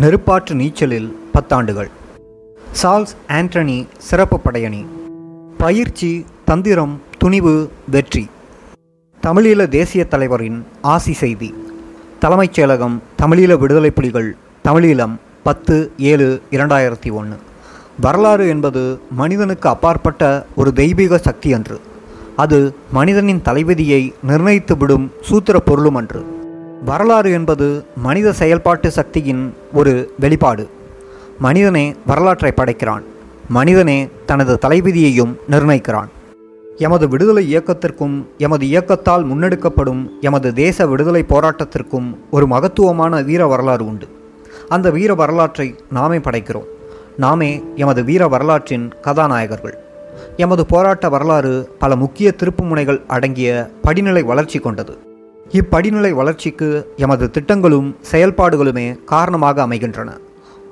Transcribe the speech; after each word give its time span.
நெருப்பாற்று 0.00 0.54
நீச்சலில் 0.54 1.16
பத்தாண்டுகள். 1.34 1.90
சால்ஸ் 2.82 3.14
ஆண்டனி 3.28 3.86
சிறப்பு 3.98 4.38
படையணி. 4.38 4.86
பயிற்சி 5.58 6.24
தந்திரம் 6.44 7.00
துணிவு 7.18 7.70
வெற்றி. 7.90 8.28
தமிழீழ 9.22 9.68
தேசிய 9.68 10.04
தலைவரின் 10.04 10.66
ஆசி 10.80 11.12
செய்தி. 11.12 11.54
தலைமைச் 12.18 12.60
செயலகம் 12.60 12.98
தமிழீழ 13.22 13.58
விடுதலை 13.58 13.90
புலிகள் 13.90 14.36
தமிழீழம் 14.64 15.16
பத்து 15.42 15.92
ஏழு 15.98 16.42
இரண்டாயிரத்தி 16.50 17.12
ஒன்று 17.12 17.36
வரலாறு 18.00 18.48
என்பது 18.48 19.00
மனிதனுக்கு 19.10 19.68
அப்பாற்பட்ட 19.68 20.46
ஒரு 20.56 20.72
தெய்வீக 20.72 21.18
சக்தி 21.18 21.52
அன்று 21.52 21.80
அது 22.36 22.74
மனிதனின் 22.92 23.42
தலைவிதியை 23.42 24.14
நிர்ணயித்துவிடும் 24.28 25.08
சூத்திர 25.20 25.60
பொருளும் 25.60 25.94
அன்று 25.94 26.38
வரலாறு 26.84 27.32
என்பது 27.32 27.84
மனித 27.96 28.32
செயல்பாட்டு 28.32 28.90
சக்தியின் 28.90 29.54
ஒரு 29.72 30.14
வெளிப்பாடு. 30.20 30.68
மனிதனே 31.38 31.94
வரலாற்றை 32.06 32.52
படைக்கிறான். 32.52 33.02
மனிதனே 33.48 34.08
தனது 34.26 34.58
தலைவிதியையும் 34.62 35.34
நிர்ணயிக்கிறான். 35.50 36.08
எமது 36.76 37.08
விடுதலை 37.08 37.56
இயக்கத்திற்கும் 37.56 38.26
எமது 38.38 38.66
இயக்கத்தால் 38.66 39.26
முன்னெடுக்கப்படும் 39.26 40.08
எமது 40.20 40.52
தேச 40.52 40.86
விடுதலை 40.86 41.24
போராட்டத்திற்கும் 41.28 42.16
ஒரு 42.30 42.46
மகத்துவமான 42.46 43.22
வீர 43.22 43.46
வரலாறு 43.46 43.86
உண்டு. 43.86 44.08
அந்த 44.68 44.90
வீர 44.90 45.14
வரலாற்றை 45.14 45.74
நாமே 45.90 46.18
படைக்கிறோம். 46.18 46.68
நாமே 47.16 47.64
எமது 47.74 48.04
வீர 48.04 48.28
வரலாற்றின் 48.28 48.92
கதாநாயகர்கள். 49.02 49.74
எமது 50.36 50.66
போராட்ட 50.66 51.08
வரலாறு 51.08 51.70
பல 51.78 51.96
முக்கிய 51.96 52.34
திருப்புமுனைகள் 52.36 53.02
அடங்கிய 53.06 53.70
படிநிலை 53.82 54.22
வளர்ச்சி 54.22 54.58
கொண்டது. 54.58 55.08
இப்படிநிலை 55.52 56.10
வளர்ச்சிக்கு 56.10 56.92
எமது 56.96 57.30
திட்டங்களும் 57.30 57.96
செயல்பாடுகளுமே 58.12 59.04
காரணமாக 59.04 59.62
அமைகின்றன. 59.62 60.18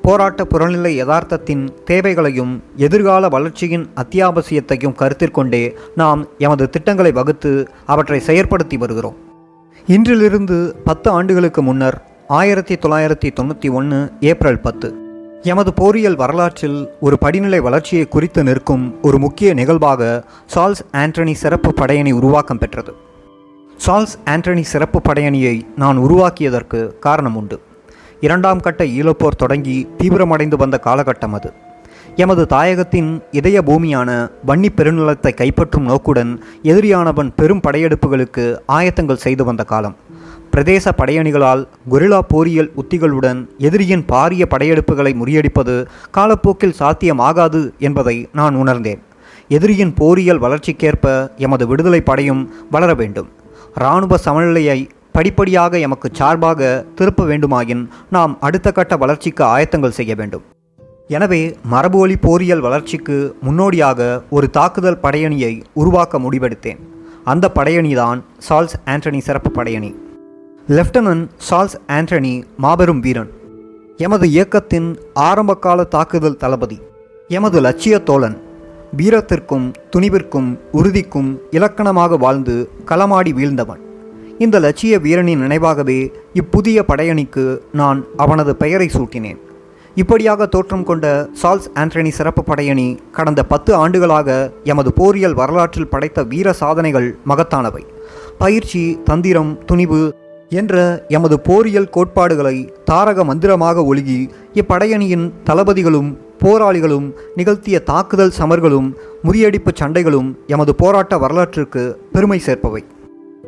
போராட்ட 0.02 0.44
புறநிலை 0.44 1.04
யதார்த்தத்தின் 1.04 1.68
தேவைகளையும் 1.84 2.62
எதிர்கால 2.76 3.28
வளர்ச்சியின் 3.28 3.88
அத்தியாவசியத்தையும் 3.96 4.94
கருத்தில் 4.94 5.30
கொண்டே 5.30 5.76
நாம் 5.96 6.26
எமது 6.38 6.70
திட்டங்களை 6.70 7.12
வகுத்து 7.12 7.68
அவற்றை 7.86 8.20
செயற்படுத்தி 8.26 8.78
வருகிறோம். 8.78 9.16
இன்றிலிருந்து 9.86 10.74
பத்து 10.84 11.10
ஆண்டுகளுக்கு 11.10 11.62
முன்னர் 11.62 12.08
ஆயிரத்தி 12.28 12.74
தொள்ளாயிரத்தி 12.74 13.30
தொண்ணூற்றி 13.40 13.72
ஒன்று 13.72 14.12
ஏப்ரல் 14.20 14.60
பத்து. 14.60 14.94
எமது 15.42 15.74
போரியல் 15.74 16.16
வரலாற்றில் 16.16 16.88
ஒரு 17.00 17.18
படிநிலை 17.18 17.60
வளர்ச்சியை 17.60 18.06
குறித்து 18.06 18.44
நிற்கும் 18.44 18.98
ஒரு 19.02 19.18
முக்கிய 19.18 19.54
நிகழ்வாக 19.54 20.24
சார்ல்ஸ் 20.54 20.84
ஆண்டனி 20.92 21.32
சிறப்பு 21.32 21.74
படையணி 21.76 22.12
உருவாக்கம் 22.12 22.58
பெற்றது. 22.58 22.94
சால்ஸ் 23.86 24.14
ஆண்டனி 24.24 24.60
சிறப்பு 24.60 25.00
படையணியை 25.08 25.60
நான் 25.76 25.98
உருவாக்கியதற்கு 25.98 26.98
காரணம் 26.98 27.36
உண்டு. 27.36 27.60
இரண்டாம் 28.20 28.60
கட்ட 28.60 28.84
ஈழப்போர் 28.84 29.36
தொடங்கி 29.36 29.88
தீவிரமடைந்து 29.98 30.56
வந்த 30.56 30.80
காலகட்டம் 30.84 31.32
அது. 31.32 31.52
எமது 32.16 32.46
தாயகத்தின் 32.50 33.22
இதய 33.30 33.62
பூமியான 33.62 34.30
வன்னி 34.46 34.68
பெருநிலத்தை 34.76 35.32
கைப்பற்றும் 35.34 35.88
நோக்குடன் 35.90 36.42
எதிரியானவன் 36.62 37.30
பெரும் 37.36 37.60
படையெடுப்புகளுக்கு 37.66 38.56
ஆயத்தங்கள் 38.68 39.22
செய்து 39.26 39.44
வந்த 39.44 39.64
காலம். 39.64 39.96
பிரதேச 40.52 40.92
படையணிகளால் 40.96 41.66
கொரில்லா 41.90 42.18
போரியல் 42.28 42.70
உத்திகளுடன் 42.74 43.48
எதிரியின் 43.58 44.04
பாரிய 44.08 44.44
படையெடுப்புகளை 44.50 45.14
முறியடிப்பது 45.14 45.86
காலப்போக்கில் 46.10 46.78
சாத்தியமாகாது 46.78 47.70
என்பதை 47.78 48.28
நான் 48.32 48.54
உணர்ந்தேன். 48.54 49.02
எதிரியின் 49.48 49.94
போரியல் 49.94 50.40
வளர்ச்சிக்கேற்ப 50.40 51.36
எமது 51.36 51.66
விடுதலை 51.66 52.00
படையும் 52.00 52.42
வளர 52.70 52.94
வேண்டும். 52.94 53.28
இராணுவ 53.74 54.16
சமநிலையை 54.16 54.88
படிப்படியாக 55.12 55.78
எமக்கு 55.78 56.08
சார்பாக 56.12 56.84
திருப்ப 56.94 57.24
வேண்டுமாயின் 57.24 57.88
நாம் 58.10 58.40
அடுத்த 58.40 58.72
கட்ட 58.72 58.96
வளர்ச்சிக்கு 58.96 59.44
ஆயத்தங்கள் 59.44 59.96
செய்ய 59.98 60.14
வேண்டும். 60.14 60.42
எனவே 61.08 61.56
மரபு 61.64 61.98
ஒளி 61.98 62.16
போரியல் 62.16 62.60
வளர்ச்சிக்கு 62.60 63.36
முன்னோடியாக 63.40 64.22
ஒரு 64.30 64.50
தாக்குதல் 64.50 64.98
படையணியை 65.02 65.62
உருவாக்க 65.74 66.18
முடிவெடுத்தேன். 66.18 66.78
அந்த 67.24 67.50
படையணிதான் 67.54 68.22
சால்ஸ் 68.48 68.76
ஆண்டனி 68.86 69.18
சிறப்பு 69.18 69.62
படையணி. 69.62 69.94
லெப்டினன்ட் 70.68 71.28
சால்ஸ் 71.50 71.76
ஆண்டனி 71.88 72.42
மாபெரும் 72.56 73.00
வீரன். 73.00 73.30
எமது 73.96 74.28
இயக்கத்தின் 74.28 74.98
ஆரம்பகால 75.14 75.84
தாக்குதல் 75.84 76.36
தளபதி. 76.36 76.80
எமது 77.28 77.60
லட்சிய 77.60 77.98
தோழன். 77.98 78.38
வீரத்திற்கும் 78.96 79.72
துணிவிற்கும் 79.96 80.58
உறுதிக்கும் 80.72 81.40
இலக்கணமாக 81.50 82.16
வாழ்ந்து 82.16 82.70
களமாடி 82.86 83.32
வீழ்ந்தவன். 83.32 83.80
இந்த 84.38 84.58
லட்சிய 84.58 84.98
வீரனின் 84.98 85.40
நினைவாகவே 85.40 86.12
இப்புதிய 86.34 86.84
படையணிக்கு 86.88 87.58
நான் 87.72 88.04
அவனது 88.16 88.56
பெயரை 88.56 88.90
சூட்டினேன். 88.92 89.36
இப்படியாக 89.94 90.46
தோற்றம் 90.46 90.84
கொண்ட 90.84 91.28
சால்ஸ் 91.42 91.68
ஆண்டனி 91.74 92.08
சிறப்பு 92.08 92.44
படையணி 92.44 92.98
கடந்த 93.12 93.42
பத்து 93.42 93.74
ஆண்டுகளாக 93.74 94.52
எமது 94.64 94.92
போரியல் 94.92 95.34
வரலாற்றில் 95.34 95.88
படைத்த 95.88 96.22
வீர 96.22 96.52
சாதனைகள் 96.52 97.18
மகத்தானவை. 97.28 97.84
பயிற்சி 98.38 98.98
தந்திரம் 99.04 99.58
துணிவு 99.64 100.16
என்ற 100.48 101.04
எமது 101.08 101.40
போரியல் 101.40 101.88
கோட்பாடுகளை 101.88 102.74
தாரக 102.84 103.24
மந்திரமாக 103.24 103.80
ஒழுகி 103.80 104.30
இப்படையணியின் 104.54 105.32
தளபதிகளும் 105.44 106.18
போராளிகளும் 106.44 107.12
நிகழ்த்திய 107.36 107.82
தாக்குதல் 107.82 108.32
சமர்களும் 108.38 108.94
முறியடிப்பு 109.24 109.72
சண்டைகளும் 109.80 110.34
எமது 110.46 110.74
போராட்ட 110.74 111.18
வரலாற்றிற்கு 111.18 112.00
பெருமை 112.12 112.42
சேர்ப்பவை. 112.46 112.84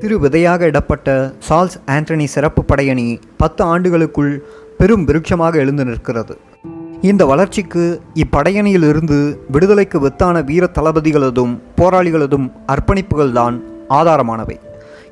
திரு. 0.01 0.19
விதையாக 0.19 0.65
இடப்பட்ட 0.65 1.33
சால்ஸ் 1.49 1.77
ஆண்டனி 1.87 2.25
சிறப்பு 2.25 2.65
படையணி 2.65 3.21
பத்து 3.37 3.65
ஆண்டுகளுக்குள் 3.65 4.43
பெரும் 4.79 5.05
விருட்சமாக 5.07 5.55
எழுந்து 5.55 5.85
நிற்கிறது. 5.85 6.39
இந்த 7.01 7.27
வளர்ச்சிக்கு 7.27 8.01
இப்படையணியிலிருந்து 8.15 9.37
விடுதலைக்கு 9.51 10.01
வித்தான 10.01 10.45
வீர 10.45 10.69
தளபதிகளதும் 10.75 11.59
போராளிகளதும் 11.77 12.53
அர்ப்பணிப்புகள்தான் 12.69 13.61
ஆதாரமானவை. 13.89 14.57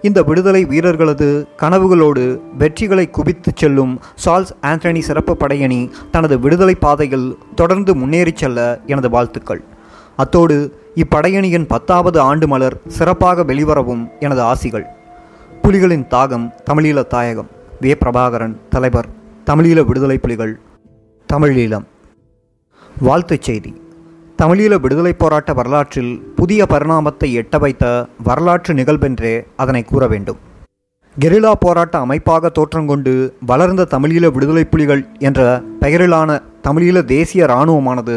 இந்த 0.03 0.23
விடுதலை 0.23 0.65
வீரர்களது 0.65 1.47
கனவுகளோடு 1.57 2.41
வெற்றிகளை 2.59 3.11
குவித்துச் 3.11 3.57
செல்லும் 3.57 4.01
சால்ஸ் 4.25 4.51
ஆண்டனி 4.63 4.99
சிறப்பு 4.99 5.37
படையணி 5.37 5.91
தனது 6.11 6.39
விடுதலை 6.39 6.75
பாதையில் 6.75 7.39
தொடர்ந்து 7.55 7.95
முன்னேறிச் 7.95 8.37
செல்ல 8.37 8.81
எனது 8.87 9.11
வாழ்த்துக்கள். 9.11 9.63
அத்தோடு 10.17 10.83
இப்படையணியின் 10.95 11.67
பத்தாவது 11.69 12.21
ஆண்டு 12.21 12.49
மலர் 12.49 12.81
சிறப்பாக 12.89 13.45
வெளிவரவும் 13.45 14.09
எனது 14.21 14.43
ஆசிகள். 14.43 14.85
புலிகளின் 15.63 16.07
தாகம் 16.11 16.51
தமிழீழ 16.71 17.07
தாயகம். 17.07 17.49
வே. 17.81 17.97
பிரபாகரன் 18.05 18.57
தலைவர். 18.69 19.09
தமிழீழ 19.47 19.85
விடுதலை 19.85 20.19
புலிகள். 20.19 20.59
தமிழீழம். 21.33 21.85
வாழ்த்துச் 23.01 23.43
செய்தி. 23.43 23.81
தமிழீழ 24.41 24.75
விடுதலை 24.83 25.11
போராட்ட 25.13 25.51
வரலாற்றில் 25.53 26.11
புதிய 26.37 26.67
பரிணாமத்தை 26.73 27.29
எட்ட 27.41 27.59
வைத்த 27.59 27.85
வரலாற்று 28.27 28.73
நிகழ்வென்றே 28.75 29.33
அதனை 29.57 29.81
கூற 29.85 30.03
வேண்டும். 30.07 30.39
கெரிலா 31.17 31.53
போராட்ட 31.61 31.95
அமைப்பாக 31.99 32.51
தோற்றங்கொண்டு 32.59 33.13
வளர்ந்த 33.47 33.87
தமிழீழ 33.95 34.31
விடுதலை 34.31 34.65
புலிகள் 34.65 35.03
என்ற 35.19 35.41
பெயரிலான 35.81 36.37
தமிழீழ 36.67 37.03
தேசிய 37.15 37.47
இராணுவமானது 37.47 38.17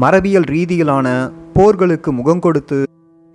மரபியல் 0.00 0.48
ரீதியிலான 0.54 1.06
போர்களுக்கு 1.54 2.12
முகம் 2.12 2.38
கொடுத்து 2.38 2.78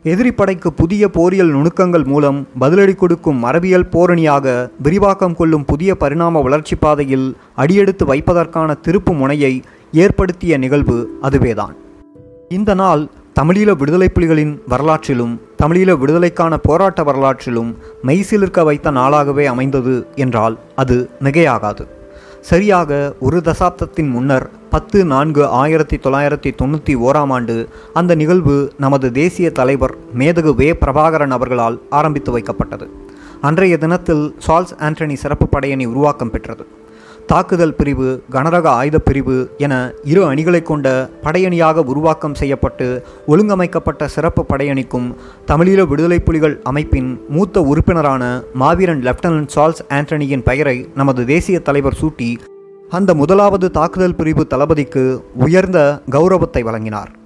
எதிரிப்படைக்கு 0.05 0.67
புதிய 0.67 1.09
போரியல் 1.09 1.53
நுணுக்கங்கள் 1.57 2.05
மூலம் 2.05 2.47
பதிலடி 2.59 2.95
கொடுக்கும் 2.95 3.43
மரபியல் 3.45 3.89
போரணியாக 3.91 4.69
விரிவாக்கம் 4.77 5.35
கொள்ளும் 5.35 5.65
புதிய 5.65 5.91
பரிணாம 5.95 6.41
வளர்ச்சி 6.41 6.75
பாதையில் 6.75 7.29
அடியெடுத்து 7.55 8.05
வைப்பதற்கான 8.05 8.79
திருப்பு 8.87 9.13
முனையை 9.13 9.53
ஏற்படுத்திய 9.91 10.57
நிகழ்வு 10.57 11.19
அதுவேதான். 11.21 11.75
இந்த 12.55 12.73
நாள் 12.73 13.01
தமிழீழ 13.39 13.71
விடுதலை 13.77 14.07
புலிகளின் 14.13 14.53
வரலாற்றிலும் 14.69 15.33
தமிழீழ 15.57 15.91
விடுதலைக்கான 15.97 16.57
போராட்ட 16.57 17.03
வரலாற்றிலும் 17.03 17.69
மெய்சிலிருக்க 18.07 18.63
வைத்த 18.63 18.91
நாளாகவே 18.91 19.45
அமைந்தது 19.45 20.07
என்றால் 20.15 20.57
அது 20.75 21.09
மிகையாகாது. 21.23 21.83
சரியாக 22.41 23.15
ஒரு 23.19 23.41
தசாப்தத்தின் 23.45 24.09
முன்னர் 24.09 24.49
பத்து 24.69 25.05
நான்கு 25.05 25.47
ஆயிரத்தி 25.47 25.97
தொள்ளாயிரத்தி 25.97 26.51
தொண்ணூற்றி 26.61 26.95
ஓராம் 27.07 27.31
ஆண்டு 27.31 27.69
அந்த 27.93 28.15
நிகழ்வு 28.15 28.71
நமது 28.77 29.11
தேசிய 29.11 29.51
தலைவர் 29.51 29.95
மேதகு 30.17 30.55
வே 30.55 30.71
பிரபாகரன் 30.71 31.35
அவர்களால் 31.37 31.81
ஆரம்பித்து 31.89 32.37
வைக்கப்பட்டது. 32.37 32.87
அன்றைய 33.41 33.77
தினத்தில் 33.77 34.35
சால்ஸ் 34.47 34.75
ஆண்டனி 34.79 35.13
சிறப்பு 35.13 35.47
படையணி 35.47 35.85
உருவாக்கம் 35.85 36.31
பெற்றது. 36.31 36.67
தாக்குதல் 37.27 37.75
பிரிவு 37.75 38.21
கனரக 38.31 38.69
ஆயுத 38.69 38.99
பிரிவு 38.99 39.35
என 39.57 39.93
இரு 40.03 40.25
அணிகளை 40.25 40.61
கொண்ட 40.61 41.09
படையணியாக 41.23 41.83
உருவாக்கம் 41.85 42.35
செய்யப்பட்டு 42.35 43.03
ஒழுங்கமைக்கப்பட்ட 43.27 44.05
சிறப்பு 44.05 44.43
படையணிக்கும் 44.43 45.15
தமிழீழ 45.45 45.85
விடுதலை 45.85 46.19
புலிகள் 46.19 46.59
அமைப்பின் 46.63 47.19
மூத்த 47.29 47.61
உறுப்பினரான 47.61 48.41
மாவீரன் 48.53 49.01
லெப்டினன்ட் 49.01 49.53
சார்ல்ஸ் 49.55 49.83
ஆண்டனியின் 49.89 50.43
பெயரை 50.43 50.77
நமது 50.95 51.25
தேசிய 51.25 51.59
தலைவர் 51.59 51.99
சூட்டி 52.01 52.37
அந்த 52.89 53.13
முதலாவது 53.13 53.71
தாக்குதல் 53.71 54.15
பிரிவு 54.15 54.47
தளபதிக்கு 54.47 55.23
உயர்ந்த 55.35 56.01
கௌரவத்தை 56.09 56.63
வழங்கினார். 56.63 57.19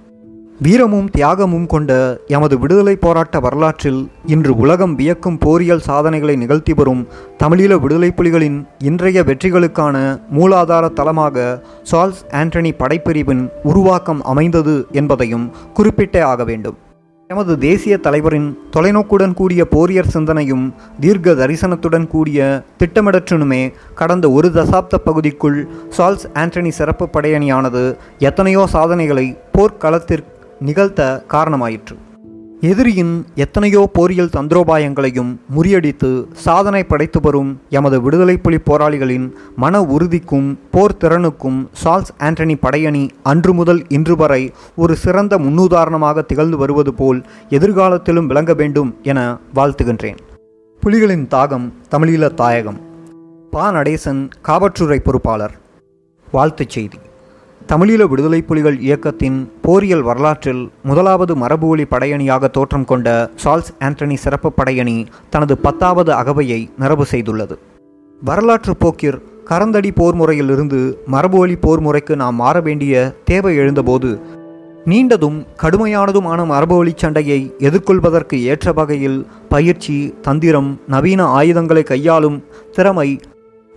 வீரமும் 0.60 1.08
தியாகமும் 1.10 1.66
கொண்ட 1.66 2.18
எமது 2.26 2.58
விடுதலை 2.58 2.96
போராட்ட 2.96 3.40
வரலாற்றில் 3.40 3.98
இன்று 4.26 4.56
உலகம் 4.56 4.94
வியக்கும் 4.94 5.38
போரியல் 5.38 5.78
சாதனைகளை 5.78 6.36
நிகழ்த்தி 6.36 6.74
வரும் 6.74 7.02
தமிழீழ 7.42 7.78
விடுதலை 7.78 8.10
புலிகளின் 8.16 8.56
இன்றைய 8.78 9.22
வெற்றிகளுக்கான 9.22 9.96
மூலாதார 10.32 10.88
தளமாக 10.92 11.44
சார்ல்ஸ் 11.82 12.22
ஆண்டனி 12.32 12.72
படைப்பிரிவின் 12.78 13.50
உருவாக்கம் 13.62 14.22
அமைந்தது 14.22 14.86
என்பதையும் 14.92 15.52
குறிப்பிட்டே 15.74 16.22
ஆக 16.22 16.44
வேண்டும். 16.44 16.78
எமது 17.30 17.58
தேசிய 17.58 17.96
தலைவரின் 17.96 18.48
தொலைநோக்குடன் 18.76 19.34
கூடிய 19.34 19.66
போரியர் 19.70 20.10
சிந்தனையும் 20.10 20.74
தீர்க்க 21.00 21.32
தரிசனத்துடன் 21.32 22.06
கூடிய 22.06 22.64
திட்டமிடற்றினுமே 22.78 23.72
கடந்த 23.94 24.30
ஒரு 24.30 24.48
தசாப்த 24.48 24.96
பகுதிக்குள் 25.04 25.58
சால்ஸ் 25.96 26.26
ஆண்டனி 26.34 26.68
சிறப்பு 26.68 27.08
படையணியானது 27.12 27.96
எத்தனையோ 28.18 28.66
சாதனைகளை 28.66 29.26
போர்க்களத்திற்கு 29.52 30.35
நிகழ்த்த 30.60 31.24
காரணமாயிற்று. 31.28 31.96
எதிரியின் 32.60 33.24
எத்தனையோ 33.34 33.90
போரியல் 33.92 34.30
தந்திரோபாயங்களையும் 34.36 35.36
முறியடித்து 35.56 36.24
சாதனை 36.32 36.84
படைத்து 36.84 37.20
வரும் 37.20 37.60
எமது 37.68 38.02
விடுதலை 38.02 38.36
புலி 38.36 38.56
போராளிகளின் 38.56 39.32
மன 39.56 39.82
உறுதிக்கும் 39.82 40.58
போர் 40.70 40.96
திறனுக்கும் 41.00 41.68
சால்ஸ் 41.84 42.12
ஆண்டனி 42.18 42.54
படையணி 42.54 43.08
அன்று 43.22 43.54
முதல் 43.54 43.82
இன்று 43.88 44.16
வரை 44.16 44.52
ஒரு 44.76 44.96
சிறந்த 44.96 45.38
முன்னுதாரணமாக 45.38 46.24
திகழ்ந்து 46.24 46.56
வருவது 46.56 46.94
போல் 46.94 47.22
எதிர்காலத்திலும் 47.48 48.26
விளங்க 48.26 48.54
வேண்டும் 48.54 48.96
என 49.02 49.38
வாழ்த்துகின்றேன். 49.54 50.16
புலிகளின் 50.86 51.26
தாகம் 51.26 51.72
தமிழீழ 51.90 52.34
தாயகம். 52.34 52.80
பா. 53.50 53.72
நடேசன் 53.72 54.30
காவற்றுறை 54.42 54.98
பொறுப்பாளர். 54.98 55.54
வாழ்த்துச் 56.32 56.70
செய்தி. 56.70 56.98
தமிழீழ 57.68 58.08
விடுதலை 58.08 58.42
புலிகள் 58.42 58.78
இயக்கத்தின் 58.78 59.50
போரியல் 59.62 60.02
வரலாற்றில் 60.02 60.70
முதலாவது 60.82 61.36
மரபுவழி 61.36 61.84
படையணியாக 61.90 62.50
தோற்றம் 62.50 62.84
கொண்ட 62.84 63.30
சால்ஸ் 63.44 63.70
ஆண்டனி 63.78 64.14
சிறப்பு 64.14 64.52
படையணி 64.56 65.06
தனது 65.30 65.58
பத்தாவது 65.58 66.12
அகவையை 66.12 66.68
நிறைவு 66.78 67.06
செய்துள்ளது. 67.10 67.56
வரலாற்று 68.22 68.74
போக்கிர் 68.84 69.18
கரந்தடி 69.44 69.90
போர் 69.94 70.14
முறையிலிருந்து 70.14 71.02
மரபுவழி 71.12 71.56
போர் 71.60 71.80
முறைக்கு 71.80 72.16
நாம் 72.16 72.34
மாற 72.34 72.60
வேண்டிய 72.60 73.14
தேவை 73.24 73.56
எழுந்தபோது 73.56 74.20
நீண்டதும் 74.84 75.46
கடுமையானதுமான 75.62 76.40
மரபுவழி 76.46 76.92
சண்டையை 76.96 77.54
எதிர்கொள்வதற்கு 77.58 78.42
ஏற்ற 78.42 78.72
வகையில் 78.72 79.26
பயிற்சி 79.48 80.14
தந்திரம் 80.22 80.80
நவீன 80.86 81.24
ஆயுதங்களை 81.24 81.82
கையாளும் 81.82 82.44
திறமை 82.72 83.20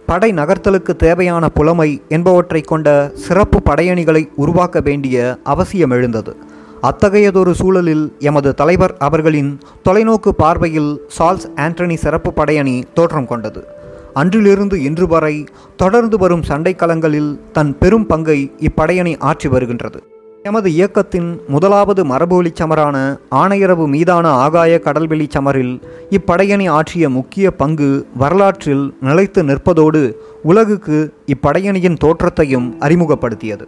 படை 0.09 0.33
நகர்த்தலுக்கு 0.33 0.95
தேவையான 0.95 1.49
புலமை 1.49 2.01
என்பவற்றை 2.09 2.61
கொண்ட 2.61 3.11
சிறப்பு 3.13 3.61
படையணிகளை 3.69 4.29
உருவாக்க 4.35 4.81
வேண்டிய 4.81 5.37
அவசியம் 5.43 5.89
எழுந்தது. 5.89 6.35
அத்தகையதொரு 6.81 7.51
சூழலில் 7.51 8.05
எமது 8.19 8.53
தலைவர் 8.53 8.95
அவர்களின் 8.97 9.59
தொலைநோக்கு 9.89 10.29
பார்வையில் 10.29 10.91
சால்ஸ் 11.17 11.47
ஆண்டனி 11.55 11.93
சிறப்பு 11.93 12.31
படையணி 12.31 12.83
தோற்றம் 12.93 13.27
கொண்டது. 13.27 13.67
அன்றிலிருந்து 14.13 14.81
இன்று 14.81 15.07
வரை 15.07 15.45
தொடர்ந்து 15.75 16.17
வரும் 16.17 16.41
சண்டைக்களங்களில் 16.41 17.39
தன் 17.51 17.77
பெரும் 17.77 18.05
பங்கை 18.05 18.51
இப்படையணி 18.59 19.15
ஆற்றி 19.31 19.49
வருகின்றது. 19.49 20.08
எமது 20.43 20.71
இயக்கத்தின் 20.71 21.41
முதலாவது 21.47 22.05
மரபுவழி 22.05 22.49
சமரான 22.53 22.97
ஆணையரவு 23.31 23.85
மீதான 23.87 24.29
ஆகாய 24.29 24.81
கடல்வெளி 24.83 25.25
சமரில் 25.35 25.73
இப்படையணி 26.09 26.69
ஆற்றிய 26.69 27.09
முக்கிய 27.09 27.51
பங்கு 27.51 28.07
வரலாற்றில் 28.17 28.97
நிலைத்து 29.01 29.43
நிற்பதோடு 29.43 30.01
உலகுக்கு 30.43 31.13
இப்படையணியின் 31.25 31.97
தோற்றத்தையும் 31.97 32.75
அறிமுகப்படுத்தியது. 32.79 33.65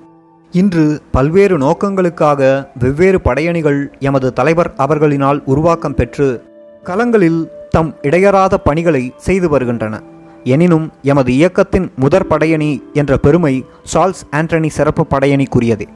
இன்று 0.51 1.01
பல்வேறு 1.11 1.57
நோக்கங்களுக்காக 1.57 2.67
வெவ்வேறு 2.79 3.21
படையணிகள் 3.23 3.99
எமது 3.99 4.33
தலைவர் 4.33 4.73
அவர்களினால் 4.77 5.41
உருவாக்கம் 5.45 5.95
பெற்று 5.95 6.43
களங்களில் 6.83 7.47
தம் 7.69 7.95
இடையறாத 8.01 8.55
பணிகளை 8.63 9.13
செய்து 9.17 9.49
வருகின்றன. 9.49 10.01
எனினும் 10.43 10.91
எமது 11.01 11.33
இயக்கத்தின் 11.33 11.91
முதற் 11.95 12.29
படையணி 12.29 12.71
என்ற 12.93 13.17
பெருமை 13.17 13.65
சால்ஸ் 13.93 14.23
ஆண்டனி 14.31 14.67
சிறப்பு 14.67 15.05
படையணிக்குரியதே. 15.09 15.87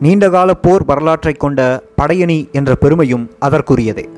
நீண்டகால 0.00 0.54
போர் 0.54 0.84
வரலாற்றை 0.84 1.32
கொண்ட 1.32 1.82
படையணி 1.96 2.50
என்ற 2.52 2.74
பெருமையும் 2.74 3.30
அதற்குரியதே. 3.40 4.08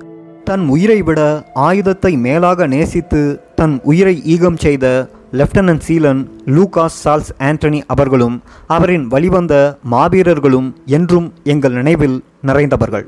தன் 0.45 0.69
உயிரை 0.69 1.03
விட 1.03 1.21
ஆயுதத்தை 1.55 2.17
மேலாக 2.17 2.67
நேசித்து 2.67 3.41
தன் 3.55 3.81
உயிரை 3.83 4.23
ஈகம் 4.25 4.57
செய்த 4.57 5.11
lieutenant 5.33 5.81
Seelan 5.89 6.29
Lucas 6.47 6.99
Charles 7.05 7.31
Antony 7.39 7.81
அவர்களும் 7.87 8.43
அவரின் 8.67 9.07
வழிவந்த 9.07 9.79
மாவீரர்களும் 9.91 10.75
என்றும் 10.87 11.33
எங்கள் 11.45 11.73
நினைவில் 11.73 12.25
நிறைந்தவர்கள். 12.47 13.07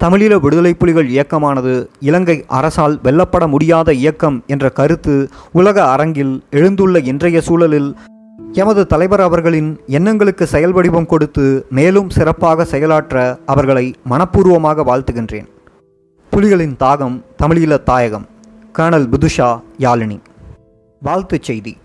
தமிழீழ 0.00 0.40
விடுதலை 0.40 0.74
புலிகள் 0.74 1.08
இயக்கமானது 1.08 1.86
இலங்கை 2.00 2.44
அரசால் 2.46 3.00
வெல்லப்பட 3.04 3.48
முடியாத 3.48 3.92
இயக்கம் 3.92 4.42
என்ற 4.46 4.68
கருத்து 4.68 5.28
உலக 5.52 5.84
அரங்கில் 5.84 6.42
எழுந்துள்ள 6.50 6.98
இன்றைய 7.02 7.40
சூழலில் 7.40 7.96
எமது 8.54 8.86
தலைவர் 8.86 9.20
அவர்களின் 9.20 9.80
எண்ணங்களுக்கு 9.86 10.46
செயல் 10.46 10.72
வடிவம் 10.72 11.06
கொடுத்து 11.06 11.66
மேலும் 11.70 12.10
சிறப்பாக 12.10 12.64
செயலாற்ற 12.64 13.38
அவர்களை 13.46 13.94
மனப்பூர்வமாக 14.10 14.84
வாழ்த்துகின்றேன். 14.84 15.46
புலிகளின் 16.32 16.74
தாகம் 16.80 17.22
தமிழீழ 17.42 17.82
தாயகம் 17.82 18.26
கர்னல் 18.78 19.08
புதுஷா 19.08 19.60
யாழினி. 19.78 20.18
வாழ்த்துச் 21.02 21.42
செய்தி. 21.42 21.76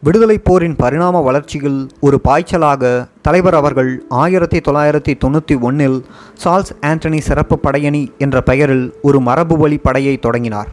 விடுதலை 0.00 0.38
போரின் 0.38 0.76
பரிணாம 0.76 1.20
வளர்ச்சியில் 1.20 1.88
ஒரு 2.00 2.20
பாய்ச்சலாக 2.24 3.08
தலைவர் 3.22 3.54
அவர்கள் 3.54 4.04
ஆயிரத்தி 4.08 4.58
தொள்ளாயிரத்தி 4.58 5.14
தொண்ணூற்றி 5.24 5.60
ஒன்றில் 5.60 6.04
சார்ல்ஸ் 6.44 6.72
ஆண்டனி 6.82 7.18
சிறப்பு 7.18 7.58
படையணி 7.58 8.08
என்ற 8.18 8.40
பெயரில் 8.40 8.94
ஒரு 9.02 9.20
மரபு 9.20 9.56
வழி 9.56 9.76
படையை 9.76 10.18
தொடங்கினார். 10.18 10.68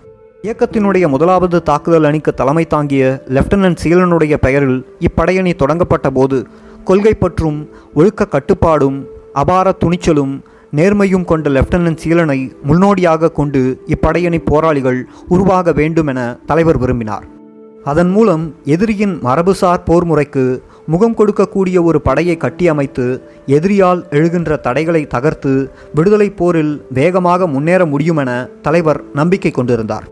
இயக்கத்தினுடைய 0.45 1.05
முதலாவது 1.07 1.57
தாக்குதல் 1.63 2.07
அணிக்கு 2.09 2.31
தலைமை 2.33 2.63
தாங்கிய 2.67 3.03
லெப்டினன்ட் 3.35 3.79
சீலனுடைய 3.81 4.35
பெயரில் 4.45 4.79
இப்படையணி 5.07 5.51
தொடங்கப்பட்ட 5.55 6.07
போது 6.11 6.37
கொள்கை 6.83 7.11
பற்றும் 7.13 7.59
ஒழுக்க 7.93 8.25
கட்டுப்பாடும் 8.25 8.97
அபார 9.41 9.73
துணிச்சலும் 9.83 10.31
நேர்மையும் 10.77 11.27
கொண்ட 11.31 11.49
லெப்டினன்ட் 11.57 12.01
சீலனை 12.03 12.37
முன்னோடியாக 12.69 13.29
கொண்டு 13.39 13.61
இப்படையணி 13.95 14.39
போராளிகள் 14.51 14.99
உருவாக 15.27 15.73
வேண்டுமென 15.79 16.19
தலைவர் 16.49 16.79
விரும்பினார். 16.83 17.27
அதன் 17.91 18.11
மூலம் 18.15 18.45
எதிரியின் 18.75 19.13
மரபுசார் 19.27 19.85
போர் 19.89 20.07
முறைக்கு 20.11 20.45
முகம் 20.93 21.15
கொடுக்கக்கூடிய 21.19 21.77
ஒரு 21.89 22.01
படையை 22.07 22.37
கட்டியமைத்து 22.37 23.05
எதிரியால் 23.57 24.01
எழுகின்ற 24.17 24.59
தடைகளை 24.67 25.03
தகர்த்து 25.13 25.53
விடுதலை 25.93 26.29
போரில் 26.41 26.73
வேகமாக 26.99 27.47
முன்னேற 27.53 27.85
முடியுமென 27.93 28.33
தலைவர் 28.67 29.01
நம்பிக்கை 29.21 29.53
கொண்டிருந்தார். 29.53 30.07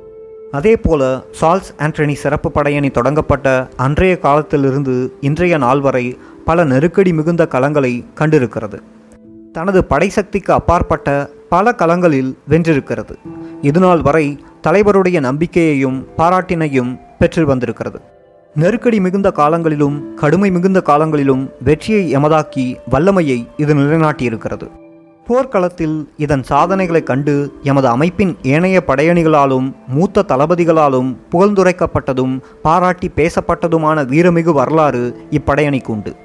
அதேபோல 0.52 1.24
சால்ஸ் 1.42 1.70
ஆண்டனி 1.78 2.14
சிறப்பு 2.14 2.52
படையணி 2.52 2.92
தொடங்கப்பட்ட 2.92 3.68
அன்றைய 3.76 4.20
காலத்திலிருந்து 4.20 5.14
இன்றைய 5.22 5.58
நாள் 5.58 5.80
வரை 5.80 6.18
பல 6.46 6.64
நெருக்கடி 6.64 7.14
மிகுந்த 7.14 7.48
களங்களை 7.52 8.06
கண்டிருக்கிறது. 8.16 8.80
தனது 9.52 9.86
படைசக்திக்கு 9.90 10.52
அப்பாற்பட்ட 10.52 11.30
பல 11.50 11.72
களங்களில் 11.72 12.34
வென்றிருக்கிறது. 12.50 13.16
இதுநாள் 13.62 14.02
வரை 14.02 14.40
தலைவருடைய 14.68 15.20
நம்பிக்கையையும் 15.20 16.08
பாராட்டினையும் 16.18 17.00
பெற்று 17.20 17.46
வந்திருக்கிறது. 17.46 18.00
நெருக்கடி 18.56 19.00
மிகுந்த 19.00 19.32
காலங்களிலும் 19.32 20.16
கடுமை 20.16 20.52
மிகுந்த 20.52 20.82
காலங்களிலும் 20.82 21.50
வெற்றியை 21.64 22.16
எமதாக்கி 22.16 22.76
வல்லமையை 22.92 23.48
இது 23.58 23.76
நிலைநாட்டியிருக்கிறது. 23.76 24.79
போர்க்களத்தில் 25.30 26.10
இதன் 26.18 26.44
சாதனைகளைக் 26.50 27.04
கண்டு 27.04 27.54
எமது 27.64 27.88
அமைப்பின் 27.88 28.38
ஏனைய 28.44 28.84
படையணிகளாலும் 28.88 29.74
மூத்த 29.88 30.26
தளபதிகளாலும் 30.28 31.16
புகழ்ந்துரைக்கப்பட்டதும் 31.32 32.40
பாராட்டி 32.62 33.12
பேசப்பட்டதுமான 33.16 34.06
வீரமிகு 34.06 34.52
வரலாறு 34.52 35.04
இப்படையணிக்கு 35.32 35.88
உண்டு 35.88 36.16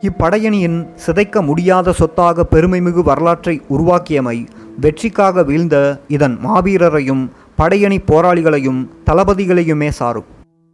இப்படையணியின் 0.00 0.86
சிதைக்க 0.94 1.42
முடியாத 1.42 1.92
சொத்தாக 1.92 2.46
பெருமைமிகு 2.50 3.02
வரலாற்றை 3.02 3.60
உருவாக்கியமை 3.68 4.46
வெற்றிக்காக 4.80 5.42
வீழ்ந்த 5.42 6.00
இதன் 6.08 6.38
மாவீரரையும் 6.46 7.28
படையணி 7.58 7.98
போராளிகளையும் 8.06 8.88
தளபதிகளையுமே 9.10 9.88
சாரும். 9.88 10.24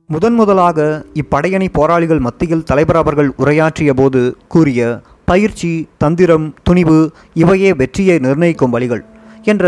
முதன் 0.07 0.35
முதலாக 0.35 1.05
இப்படையணி 1.15 1.69
போராளிகள் 1.73 2.19
மத்தியில் 2.19 2.65
தலைவர் 2.65 2.97
அவர்கள் 2.97 3.33
உரையாற்றிய 3.37 3.95
போது 3.95 4.37
கூறிய 4.49 5.01
பயிற்சி 5.31 5.71
தந்திரம் 5.99 6.47
துணிவு 6.63 6.99
இவையே 7.35 7.71
வெற்றியை 7.81 8.17
நிர்ணயிக்கும் 8.19 8.75
வழிகள் 8.75 9.03
என்ற 9.43 9.65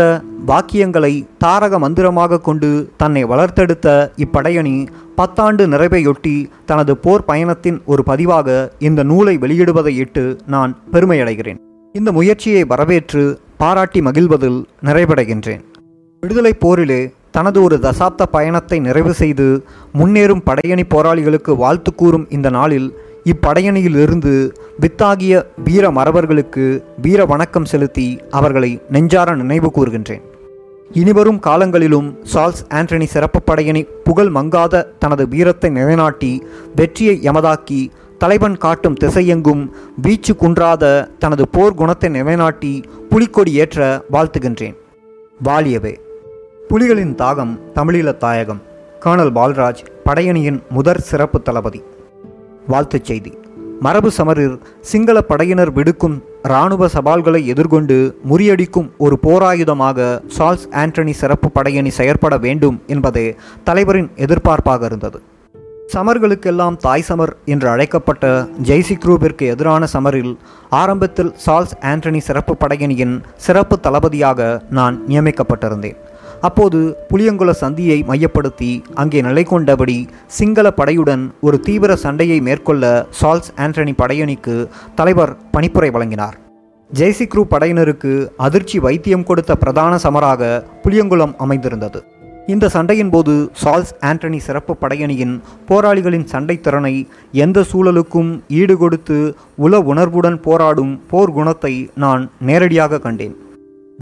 வாக்கியங்களை 0.47 1.11
தாரக 1.43 1.79
மந்திரமாக 1.79 2.39
கொண்டு 2.39 2.69
தன்னை 2.97 3.21
வளர்த்தெடுத்த 3.25 3.87
இப்படையணி 4.23 4.75
பத்தாண்டு 5.19 5.63
நிறைவையொட்டி 5.73 6.35
தனது 6.65 6.93
போர் 6.97 7.25
பயணத்தின் 7.25 7.79
ஒரு 7.85 8.03
பதிவாக 8.09 8.57
இந்த 8.79 9.03
நூலை 9.03 9.35
வெளியிடுவதை 9.37 9.93
இட்டு 10.03 10.23
நான் 10.47 10.71
பெருமையடைகிறேன். 10.93 11.59
இந்த 11.95 12.09
முயற்சியை 12.11 12.63
வரவேற்று 12.65 13.23
பாராட்டி 13.57 14.01
மகிழ்வதில் 14.01 14.59
நிறைவடைகின்றேன். 14.87 15.63
விடுதலை 16.23 16.53
போரிலே 16.63 17.01
தனது 17.35 17.59
ஒரு 17.63 17.75
தசாப்த 17.83 18.23
பயணத்தை 18.31 18.77
நிறைவு 18.87 19.13
செய்து 19.13 19.45
முன்னேறும் 19.99 20.43
படையணி 20.47 20.83
போராளிகளுக்கு 20.93 21.51
வாழ்த்து 21.55 21.91
கூறும் 21.95 22.25
இந்த 22.29 22.47
நாளில் 22.49 22.87
இப்படையணியிலிருந்து 23.29 24.51
வித்தாகிய 24.81 25.43
வீர 25.63 25.91
மரபர்களுக்கு 25.91 26.63
வீர 27.01 27.25
வணக்கம் 27.25 27.65
செலுத்தி 27.65 28.19
அவர்களை 28.29 28.81
நெஞ்சார 28.89 29.35
நினைவு 29.35 29.71
கூறுகின்றேன். 29.75 30.21
இனிவரும் 30.91 31.39
காலங்களிலும் 31.39 32.17
சார்ல்ஸ் 32.33 32.63
ஆண்டனி 32.69 33.03
சிறப்பு 33.03 33.41
படையணி 33.41 33.83
புகழ் 34.03 34.31
மங்காத 34.35 34.83
தனது 34.99 35.27
வீரத்தை 35.27 35.69
நிலைநாட்டி 35.69 36.43
வெற்றியை 36.75 37.19
எமதாக்கி 37.23 37.89
தலைவன் 38.17 38.57
காட்டும் 38.57 38.97
திசையெங்கும் 39.03 39.63
வீச்சு 40.01 40.33
குன்றாத 40.33 41.09
தனது 41.19 41.47
போர் 41.47 41.73
குணத்தை 41.73 42.09
நிலைநாட்டி 42.09 42.83
புலிக்கொடி 43.09 43.53
ஏற்ற 43.53 44.03
வாழ்த்துகின்றேன். 44.11 44.75
வாலியவே 45.43 45.93
புலிகளின் 46.69 47.15
தாகம் 47.15 47.55
தமிழீழ 47.75 48.17
தாயகம். 48.17 48.61
கர்னல் 48.99 49.33
பால்ராஜ் 49.37 49.87
படையணியின் 50.05 50.59
முதற் 50.69 50.99
சிறப்பு 50.99 51.41
தளபதி. 51.41 51.83
வாழ்த்துச் 52.67 53.05
செய்தி. 53.05 53.39
மரபு 53.79 54.11
சமரில் 54.17 54.59
சிங்கள 54.81 55.21
படையினர் 55.21 55.71
விடுக்கும் 55.71 56.23
இராணுவ 56.43 56.87
சவால்களை 56.87 57.47
எதிர்கொண்டு 57.47 58.19
முறியடிக்கும் 58.29 58.89
ஒரு 58.97 59.19
போராயுதமாக 59.23 60.21
சார்ல்ஸ் 60.37 60.67
ஆண்டனி 60.71 61.09
சிறப்பு 61.09 61.51
படையணி 61.51 61.87
செயற்பட 61.87 62.37
வேண்டும் 62.37 62.81
என்பதே 62.87 63.35
தலைவரின் 63.63 64.11
எதிர்பார்ப்பாக 64.15 64.85
இருந்தது. 64.85 65.21
சமர்களுக்கெல்லாம் 65.93 66.77
தாய் 66.77 67.01
சமர் 67.01 67.35
என்று 67.45 67.69
அழைக்கப்பட்ட 67.69 68.47
ஜெய்சி 68.63 68.97
குரூபிற்கு 68.97 69.41
எதிரான 69.41 69.87
சமரில் 69.93 70.37
ஆரம்பத்தில் 70.69 71.33
சார்ல்ஸ் 71.45 71.75
ஆண்டனி 71.81 72.17
சிறப்பு 72.17 72.57
படையணியின் 72.59 73.21
சிறப்பு 73.35 73.79
தளபதியாக 73.79 74.61
நான் 74.69 75.01
நியமிக்கப்பட்டிருந்தேன். 75.07 75.95
அப்போது 76.47 76.79
புளியங்குள 77.09 77.51
சந்தியை 77.63 77.97
மையப்படுத்தி 78.09 78.69
அங்கே 79.01 79.19
நிலை 79.27 79.43
கொண்டபடி 79.49 79.97
சிங்கள 80.37 80.67
படையுடன் 80.79 81.23
ஒரு 81.47 81.57
தீவிர 81.67 81.91
சண்டையை 82.03 82.37
மேற்கொள்ள 82.47 82.85
சால்ஸ் 83.19 83.51
ஆண்டனி 83.65 83.93
படையணிக்கு 84.01 84.55
தலைவர் 84.99 85.33
பணிப்புரை 85.55 85.89
வழங்கினார். 85.95 86.37
ஜெய்சிக்ரூ 86.91 87.43
படையினருக்கு 87.51 88.13
அதிர்ச்சி 88.45 88.79
வைத்தியம் 88.85 89.27
கொடுத்த 89.27 89.51
பிரதான 89.55 89.93
சமராக 90.05 90.49
புளியங்குளம் 90.85 91.35
அமைந்திருந்தது. 91.45 92.01
இந்த 92.53 92.65
சண்டையின் 92.75 93.11
போது 93.13 93.33
சால்ஸ் 93.61 93.93
ஆண்டனி 94.09 94.39
சிறப்பு 94.47 94.73
படையணியின் 94.81 95.35
போராளிகளின் 95.69 96.27
சண்டை 96.33 96.55
திறனை 96.59 96.93
எந்த 97.43 97.65
சூழலுக்கும் 97.71 98.31
ஈடுகொடுத்து 98.61 99.19
உல 99.65 99.83
உணர்வுடன் 99.91 100.39
போராடும் 100.47 100.93
போர் 101.11 101.35
குணத்தை 101.37 101.73
நான் 102.03 102.25
நேரடியாக 102.49 103.01
கண்டேன். 103.05 103.35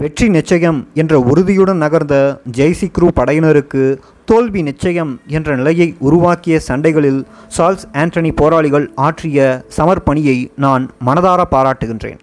வெற்றி 0.00 0.26
நிச்சயம் 0.28 0.78
என்ற 0.94 1.14
உறுதியுடன் 1.30 1.80
நகர்ந்த 1.82 2.40
ஜெய்சி 2.56 2.86
குரூ 2.98 3.08
படையினருக்கு 3.18 3.82
தோல்வி 4.24 4.62
நிச்சயம் 4.62 5.20
என்ற 5.26 5.56
நிலையை 5.56 5.88
உருவாக்கிய 5.98 6.60
சண்டைகளில் 6.68 7.18
சால்ஸ் 7.56 7.84
ஆண்டனி 7.92 8.30
போராளிகள் 8.34 8.86
ஆற்றிய 8.94 9.64
சமர்ப்பணியை 9.76 10.36
நான் 10.56 10.90
மனதார 11.06 11.44
பாராட்டுகின்றேன். 11.50 12.16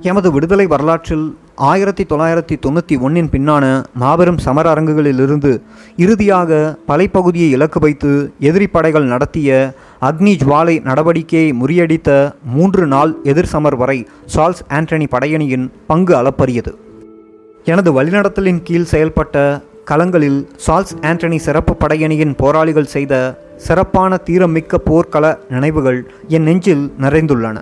எமது 0.00 0.32
விடுதலை 0.32 0.66
வரலாற்றில் 0.66 1.38
ஆயிரத்தி 1.54 2.06
தொள்ளாயிரத்தி 2.10 2.56
தொண்ணூற்றி 2.66 2.98
ஒன்றின் 3.00 3.30
பின்னான 3.30 3.64
மாபெரும் 3.94 4.38
சமர 4.38 4.74
அரங்குகளிலிருந்து 4.74 5.62
இறுதியாக 5.96 6.60
பலைப்பகுதியை 6.88 7.48
இலக்கு 7.48 7.80
வைத்து 7.80 8.12
எதிரி 8.38 8.66
படைகள் 8.66 9.10
நடத்திய 9.14 9.74
அக்னி 10.00 10.36
ஜுவாலை 10.44 10.78
நடவடிக்கையை 10.82 11.54
முறியடித்த 11.62 12.32
மூன்று 12.56 12.86
நாள் 12.86 13.16
எதிர் 13.22 13.52
சமர் 13.54 13.76
வரை 13.76 14.06
சால்ஸ் 14.36 14.64
ஆண்டனி 14.68 15.08
படையணியின் 15.10 15.72
பங்கு 15.86 16.16
அளப்பரியது. 16.16 16.72
எனது 17.64 17.90
வழிநடத்தலின் 17.96 18.60
கீழ் 18.62 18.90
செயல்பட்ட 18.90 19.62
களங்களில் 19.90 20.38
சால்ஸ் 20.66 20.94
ஆண்டனி 21.00 21.36
சிறப்பு 21.36 21.72
படையணியின் 21.80 22.32
போராளிகள் 22.36 22.92
செய்த 22.92 23.14
சிறப்பான 23.56 24.18
தீரமிக்க 24.26 24.78
போர்க்கள 24.84 25.38
நினைவுகள் 25.48 25.98
என் 26.28 26.42
நெஞ்சில் 26.42 26.84
நிறைந்துள்ளன. 27.00 27.56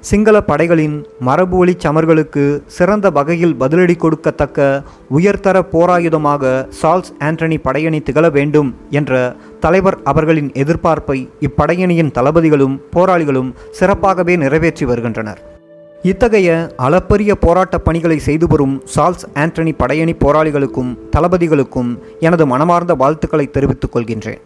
சிங்கள 0.00 0.36
படைகளின் 0.40 1.06
மரபு 1.20 1.58
வழி 1.58 1.74
சமர்களுக்கு 1.84 2.44
சிறந்த 2.66 3.10
வகையில் 3.10 3.54
பதிலடி 3.54 3.96
கொடுக்கத்தக்க 3.96 4.82
உயர்தர 5.08 5.62
போராயுதமாக 5.72 6.52
சால்ஸ் 6.80 7.12
ஆண்டனி 7.20 7.58
படையணி 7.66 8.02
திகழ 8.02 8.28
வேண்டும் 8.30 8.74
என்ற 8.90 9.36
தலைவர் 9.60 9.98
அவர்களின் 10.04 10.50
எதிர்பார்ப்பை 10.64 11.28
இப்படையணியின் 11.40 12.14
தளபதிகளும் 12.18 12.80
போராளிகளும் 12.96 13.52
சிறப்பாகவே 13.80 14.36
நிறைவேற்றி 14.36 14.86
வருகின்றனர். 14.86 15.42
இத்தகைய 16.02 16.74
அளப்பரிய 16.76 17.34
போராட்டப் 17.34 17.84
பணிகளை 17.84 18.18
செய்து 18.18 18.46
வரும் 18.46 18.82
சால்ஸ் 18.96 19.24
ஆண்டனி 19.34 19.72
படையணி 19.78 20.14
போராளிகளுக்கும் 20.14 20.98
தளபதிகளுக்கும் 21.16 21.98
எனது 22.20 22.46
மனமார்ந்த 22.46 22.94
வாழ்த்துக்களை 22.94 23.50
தெரிவித்துக் 23.50 23.96
கொள்கின்றேன். 23.96 24.40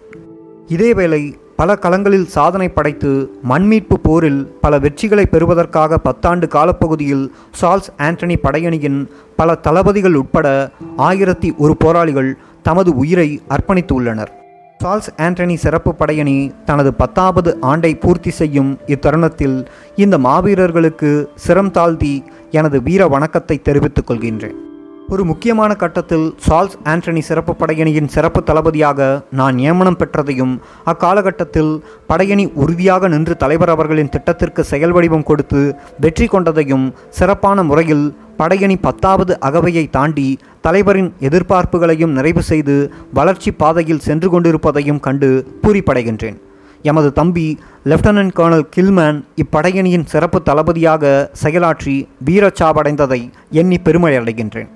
இதேவேளை 0.69 1.35
பல 1.57 1.75
களங்களில் 1.75 2.27
சாதனை 2.27 2.69
படைத்து 2.69 3.31
மண்மீட்பு 3.49 4.01
போரில் 4.03 4.53
பல 4.61 4.79
வெற்றிகளை 4.79 5.27
பெறுவதற்காக 5.27 5.99
பத்தாண்டு 5.99 6.49
காலப்பகுதியில் 6.49 7.33
சால்ஸ் 7.61 7.91
ஆண்டனி 7.99 8.37
படையணியின் 8.43 9.09
பல 9.37 9.55
தளபதிகள் 9.55 10.15
உட்பட 10.15 10.73
ஆயிரத்தி 10.97 11.55
ஒரு 11.59 11.77
போராளிகள் 11.77 12.37
தமது 12.63 12.95
உயிரை 12.95 13.41
அர்ப்பணித்து 13.49 13.93
உள்ளனர் 13.93 14.44
சார்ல்ஸ் 14.83 15.11
ஆண்டனி 15.17 15.55
சிறப்பு 15.55 15.91
படையணி 15.95 16.35
தனது 16.65 16.91
பத்தாவது 16.95 17.51
ஆண்டை 17.61 17.93
பூர்த்தி 17.95 18.31
செய்யும் 18.31 18.73
இத்தருணத்தில் 18.87 19.57
இந்த 19.97 20.19
மாவீரர்களுக்கு 20.19 21.11
சிரம் 21.47 21.71
தாழ்த்தி 21.71 22.15
எனது 22.51 22.83
வீர 22.83 23.09
வணக்கத்தை 23.09 23.57
தெரிவித்துக் 23.63 24.09
கொள்கின்றேன். 24.11 24.59
ஒரு 25.09 25.25
முக்கியமான 25.25 25.75
கட்டத்தில் 25.75 26.35
சால்ஸ் 26.47 26.77
ஆண்டனி 26.85 27.19
சிறப்பு 27.19 27.53
படையணியின் 27.53 28.07
சிறப்பு 28.07 28.43
தளபதியாக 28.43 29.25
நான் 29.31 29.55
நியமனம் 29.55 29.99
பெற்றதையும் 29.99 30.55
அக்காலகட்டத்தில் 30.85 31.83
படையணி 32.09 32.53
உறுதியாக 32.53 33.09
நின்று 33.09 33.37
தலைவர் 33.37 33.69
அவர்களின் 33.69 34.09
திட்டத்திற்கு 34.09 34.65
செயல் 34.65 34.91
வடிவம் 34.91 35.23
கொடுத்து 35.23 35.77
வெற்றி 36.01 36.27
கொண்டதையும் 36.27 36.93
சிறப்பான 37.09 37.63
முறையில் 37.63 38.15
படையணி 38.39 38.77
பத்தாவது 38.81 39.39
அகவையை 39.41 39.91
தாண்டி 39.91 40.39
தலைவரின் 40.61 41.13
எதிர்பார்ப்புகளையும் 41.21 42.13
நிறைவு 42.13 42.43
செய்து 42.43 42.77
வளர்ச்சி 43.13 43.53
பாதையில் 43.53 43.99
சென்று 43.99 44.31
கொண்டிருப்பதையும் 44.31 45.01
கண்டு 45.01 45.47
பூரிப்படைகின்றேன். 45.63 46.39
எமது 46.83 47.13
தம்பி 47.13 47.59
லெப்டினன்ட் 47.85 48.35
கர்னல் 48.35 48.67
கில்மேன் 48.77 49.25
இப்படையணியின் 49.37 50.05
சிறப்பு 50.05 50.43
தளபதியாக 50.43 51.31
செயலாற்றி 51.43 52.09
வீரச்சாவடைந்ததை 52.25 53.31
எண்ணி 53.51 53.79
பெருமை 53.79 54.17
அடைகின்றேன் 54.17 54.71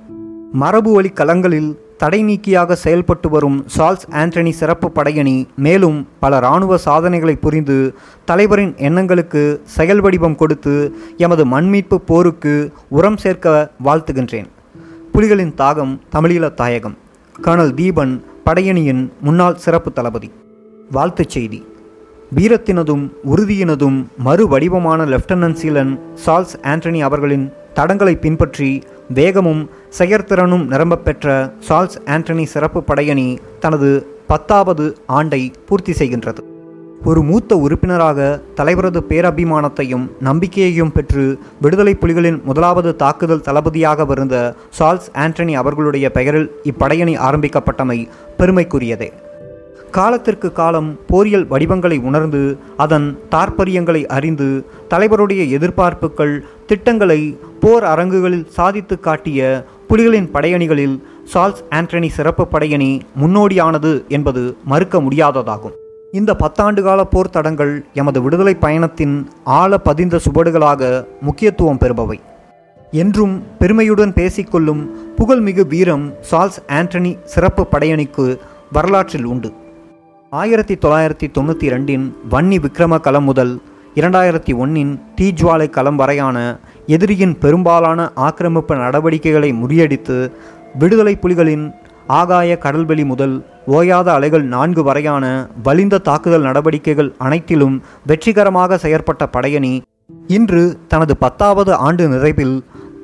மரபு 0.52 0.93
வழி 0.93 1.09
களங்களில் 1.09 1.76
தடை 1.97 2.25
நீக்கியாக 2.25 2.73
செயல்பட்டு 2.73 3.28
வரும் 3.28 3.64
சார்ல்ஸ் 3.76 4.07
ஆண்டனி 4.11 4.50
சிறப்பு 4.50 4.90
படையணி 4.95 5.47
மேலும் 5.57 6.09
பல 6.21 6.37
இராணுவ 6.37 6.76
சாதனைகளை 6.76 7.37
புரிந்து 7.37 7.95
தலைவரின் 8.25 8.76
எண்ணங்களுக்கு 8.76 9.61
செயல் 9.64 10.00
வடிவம் 10.00 10.35
கொடுத்து 10.35 10.95
எமது 11.17 11.47
மண்மீட்பு 11.47 12.00
போருக்கு 12.00 12.73
உரம் 12.88 13.17
சேர்க்க 13.17 13.71
வாழ்த்துகின்றேன். 13.85 14.47
புலிகளின் 15.12 15.52
தாகம் 15.57 15.99
தமிழீழ 16.12 16.55
தாயகம். 16.55 16.97
கர்னல் 17.43 17.75
தீபன் 17.75 18.23
படையணியின் 18.47 19.12
முன்னாள் 19.21 19.57
சிறப்பு 19.57 19.93
தளபதி. 19.93 20.33
வாழ்த்துச் 20.90 21.31
செய்தி. 21.31 21.67
வீரத்தினதும் 22.37 23.11
உறுதியினதும் 23.35 24.07
மறு 24.19 24.49
வடிவமான 24.49 25.05
லெப்டினன்ட் 25.05 25.57
சீலன் 25.62 26.00
சார்ல்ஸ் 26.14 26.57
ஆண்டனி 26.62 26.99
அவர்களின் 26.99 27.52
தடங்களை 27.75 28.14
பின்பற்றி 28.14 28.83
வேகமும் 29.15 29.71
செயற்திறனும் 29.99 30.67
நிரம்பப்பெற்ற 30.67 31.53
பெற்ற 31.59 31.87
ஆண்டனி 32.07 32.45
சிறப்பு 32.45 32.81
படையணி 32.81 33.38
தனது 33.61 34.07
பத்தாவது 34.27 34.97
ஆண்டை 35.07 35.53
பூர்த்தி 35.69 35.93
செய்கின்றது. 35.93 36.38
ஒரு 37.05 37.23
மூத்த 37.23 37.57
உறுப்பினராக 37.57 38.41
தலைவரது 38.57 39.00
பேரபிமானத்தையும் 39.09 40.11
நம்பிக்கையையும் 40.21 40.93
பெற்று 40.93 41.38
விடுதலை 41.61 41.97
புலிகளின் 42.00 42.43
முதலாவது 42.43 42.97
தாக்குதல் 42.97 43.41
தளபதியாக 43.41 44.07
இருந்த 44.11 44.55
சால்ஸ் 44.79 45.09
ஆண்டனி 45.15 45.53
அவர்களுடைய 45.53 46.11
பெயரில் 46.11 46.53
இப்படையணி 46.65 47.19
ஆரம்பிக்கப்பட்டமை 47.19 48.09
பெருமைக்குரியதே. 48.38 49.12
காலத்திற்கு 49.90 50.52
காலம் 50.52 50.99
போரியல் 51.07 51.47
வடிவங்களை 51.47 51.99
உணர்ந்து 51.99 52.59
அதன் 52.76 53.18
தாற்பரியங்களை 53.30 54.07
அறிந்து 54.07 54.66
தலைவருடைய 54.90 55.42
எதிர்பார்ப்புகள் 55.59 56.40
திட்டங்களை 56.66 57.38
போர் 57.61 57.85
அரங்குகளில் 57.85 58.47
சாதித்து 58.50 59.00
காட்டிய 59.00 59.64
புலிகளின் 59.88 60.28
படையணிகளில் 60.35 61.02
சால்ஸ் 61.35 61.62
ஆண்டனி 61.71 62.09
சிறப்பு 62.09 62.47
படையணி 62.47 63.00
முன்னோடியானது 63.21 64.07
என்பது 64.09 64.57
மறுக்க 64.64 65.00
முடியாததாகும். 65.00 65.76
இந்த 66.12 66.35
பத்தாண்டு 66.35 66.83
கால 66.83 67.04
போர் 67.04 67.30
தடங்கள் 67.30 67.85
எமது 67.95 68.23
விடுதலை 68.23 68.54
பயணத்தின் 68.54 69.28
ஆழ 69.45 69.78
பதிந்த 69.78 70.21
சுவடுகளாக 70.25 71.07
முக்கியத்துவம் 71.21 71.78
பெறுபவை. 71.78 72.21
என்றும் 72.90 73.42
பெருமையுடன் 73.59 74.12
பேசிக்கொள்ளும் 74.12 74.83
புகழ்மிகு 75.16 75.66
வீரம் 75.66 76.12
சால்ஸ் 76.30 76.61
ஆண்டனி 76.68 77.18
சிறப்பு 77.25 77.66
படையணிக்கு 77.73 78.38
வரலாற்றில் 78.73 79.25
உண்டு. 79.25 79.52
ஆயிரத்தி 80.32 80.75
தொள்ளாயிரத்தி 80.76 81.26
தொண்ணூற்றி 81.32 81.66
ரெண்டின் 81.73 82.02
வன்னி 82.30 82.56
விக்ரம 82.58 82.94
களம் 83.00 83.25
முதல் 83.25 83.52
இரண்டாயிரத்தி 83.94 84.52
ஒன்னின் 84.54 84.90
தீஜ்வாலை 85.16 85.70
களம் 85.70 85.97
வரையான 85.97 86.38
எதிரியின் 86.87 87.35
பெரும்பாலான 87.38 88.00
ஆக்கிரமிப்பு 88.26 88.76
நடவடிக்கைகளை 88.76 89.50
முறியடித்து 89.52 90.16
விடுதலை 90.78 91.14
புலிகளின் 91.16 91.64
ஆகாய 92.11 92.58
கடல்வெளி 92.58 93.04
முதல் 93.04 93.35
ஓயாத 93.66 94.08
அலைகள் 94.12 94.47
நான்கு 94.47 94.82
வரையான 94.82 95.25
வலிந்த 95.62 95.99
தாக்குதல் 95.99 96.42
நடவடிக்கைகள் 96.42 97.11
அனைத்திலும் 97.18 97.76
வெற்றிகரமாக 98.06 98.80
செயற்பட்ட 98.85 99.25
படையணி 99.26 99.75
இன்று 100.28 100.62
தனது 100.88 101.16
பத்தாவது 101.16 101.75
ஆண்டு 101.88 102.06
நிறைவில் 102.08 102.56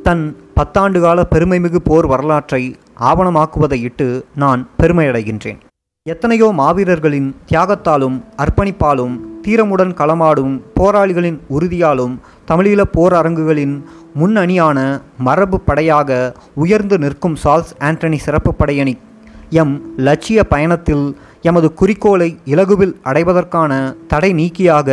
தன் 0.03 0.25
பத்தாண்டு 0.55 1.01
கால 1.01 1.25
பெருமைமிகு 1.25 1.81
போர் 1.85 2.07
வரலாற்றை 2.07 2.65
ஆவணமாக்குவதை 3.01 3.79
இட்டு 3.83 4.09
நான் 4.35 4.69
பெருமையடைகின்றேன். 4.83 5.61
எத்தனையோ 6.07 6.49
மாவீரர்களின் 6.53 7.29
தியாகத்தாலும் 7.49 8.17
அர்ப்பணிப்பாலும் 8.39 9.15
தீரமுடன் 9.43 9.95
களமாடும் 9.95 10.61
போராளிகளின் 10.75 11.39
உறுதியாலும் 11.51 12.15
தமிழீழ 12.49 12.85
போர் 12.93 13.13
அரங்குகளின் 13.13 13.73
முன்னணியான 14.15 14.79
மரபு 15.19 15.61
படையாக 15.61 16.11
உயர்ந்து 16.57 16.99
நிற்கும் 16.99 17.37
சால்ஸ் 17.45 17.73
ஆண்டனி 17.81 18.19
சிறப்பு 18.19 18.55
படையணி 18.55 18.95
எம். 19.53 19.75
லட்சிய 19.99 20.43
பயணத்தில் 20.45 21.07
எமது 21.43 21.73
குறிக்கோளை 21.73 22.39
இலகுவில் 22.45 22.95
அடைவதற்கான 23.03 23.73
தடை 24.07 24.33
நீக்கியாக 24.33 24.89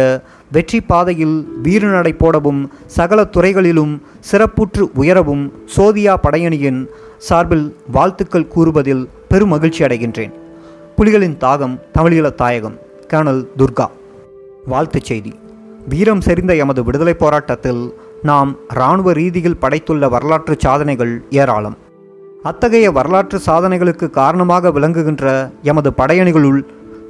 வெற்றி 0.51 0.81
பாதையில் 0.81 1.37
வீறுநடை 1.63 2.13
போடவும் 2.15 2.61
சகல 2.95 3.23
துறைகளிலும் 3.29 3.93
சிறப்புற்று 4.31 4.85
உயரவும் 4.95 5.43
சோதியா 5.75 6.15
படையணியின் 6.23 6.81
சார்பில் 7.19 7.67
வாழ்த்துக்கள் 7.91 8.47
கூறுவதில் 8.47 9.03
பெருமகிழ்ச்சி 9.29 9.83
அடைகின்றேன் 9.83 10.33
புலிகளின் 10.97 11.35
தாகம் 11.39 11.75
தமிழீழ 11.93 12.35
தாயகம் 12.35 12.75
கர்னல் 13.13 13.47
துர்கா. 13.57 13.85
வாழ்த்துச் 14.65 15.03
செய்தி. 15.03 15.31
வீரம் 15.89 16.21
செறிந்த 16.21 16.57
எமது 16.57 16.83
விடுதலை 16.83 17.13
போராட்டத்தில் 17.13 17.93
நாம் 18.21 18.55
இராணுவ 18.69 19.13
ரீதியில் 19.13 19.57
படைத்துள்ள 19.61 20.09
வரலாற்று 20.09 20.55
சாதனைகள் 20.57 21.23
ஏராளம். 21.29 21.77
அத்தகைய 22.43 22.91
வரலாற்று 22.91 23.39
சாதனைகளுக்கு 23.45 24.09
காரணமாக 24.09 24.71
விளங்குகின்ற 24.71 25.51
எமது 25.61 25.91
படையணிகளுள் 25.97 26.61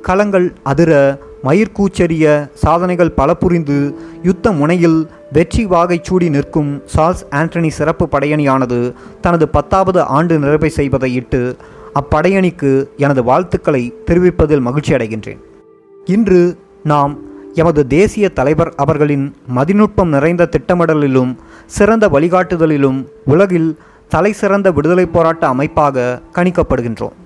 களங்கள் 0.07 0.53
அதிர 0.63 1.19
மயிர்கூச்செறிய 1.43 2.49
சாதனைகள் 2.53 3.11
பல 3.11 3.33
புரிந்து 3.33 3.95
யுத்த 4.23 4.51
முனையில் 4.51 5.09
வெற்றி 5.31 5.65
வாகை 5.65 5.99
சூடி 6.03 6.29
நிற்கும் 6.29 6.81
சார்ஸ் 6.85 7.25
ஆண்டனி 7.31 7.67
சிறப்பு 7.67 8.07
படையணியானது 8.11 8.93
தனது 9.21 9.47
பத்தாவது 9.47 10.01
ஆண்டு 10.01 10.39
நிறைவை 10.39 10.69
செய்வதை 10.69 11.15
இட்டு 11.15 11.55
அப்படையணிக்கு 11.93 12.87
எனது 12.97 13.23
வாழ்த்துக்களை 13.23 13.93
தெரிவிப்பதில் 14.05 14.59
மகிழ்ச்சி 14.59 14.93
அடைகின்றேன். 14.93 15.39
இன்று 16.05 16.57
நாம் 16.83 17.17
எமது 17.53 17.87
தேசிய 17.87 18.29
தலைவர் 18.29 18.73
அவர்களின் 18.75 19.35
மதிநுட்பம் 19.55 20.07
நிறைந்த 20.07 20.49
திட்டமிடலிலும் 20.51 21.35
சிறந்த 21.65 22.09
வழிகாட்டுதலிலும் 22.09 23.07
உலகில் 23.25 23.77
தலை 24.09 24.31
சிறந்த 24.31 24.71
விடுதலை 24.71 25.05
போராட்ட 25.05 25.47
அமைப்பாக 25.47 26.21
கணிக்கப்படுகின்றோம். 26.35 27.17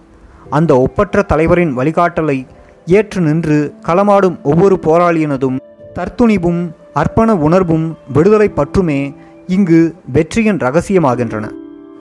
அந்த 0.50 0.77
ஒப்பற்ற 0.77 1.22
தலைவரின் 1.22 1.77
வழிகாட்டலை 1.77 2.48
ஏற்று 2.86 3.22
நின்று 3.22 3.74
களமாடும் 3.86 4.41
ஒவ்வொரு 4.43 4.79
போராளியினதும் 4.81 5.57
தற்துணிவும் 5.95 6.72
அர்ப்பண 6.93 7.36
உணர்வும் 7.36 7.98
விடுதலை 8.13 8.51
பற்றுமே 8.55 9.15
இங்கு 9.48 9.95
வெற்றியின் 10.12 10.57
ரகசியமாகின்றன. 10.57 11.51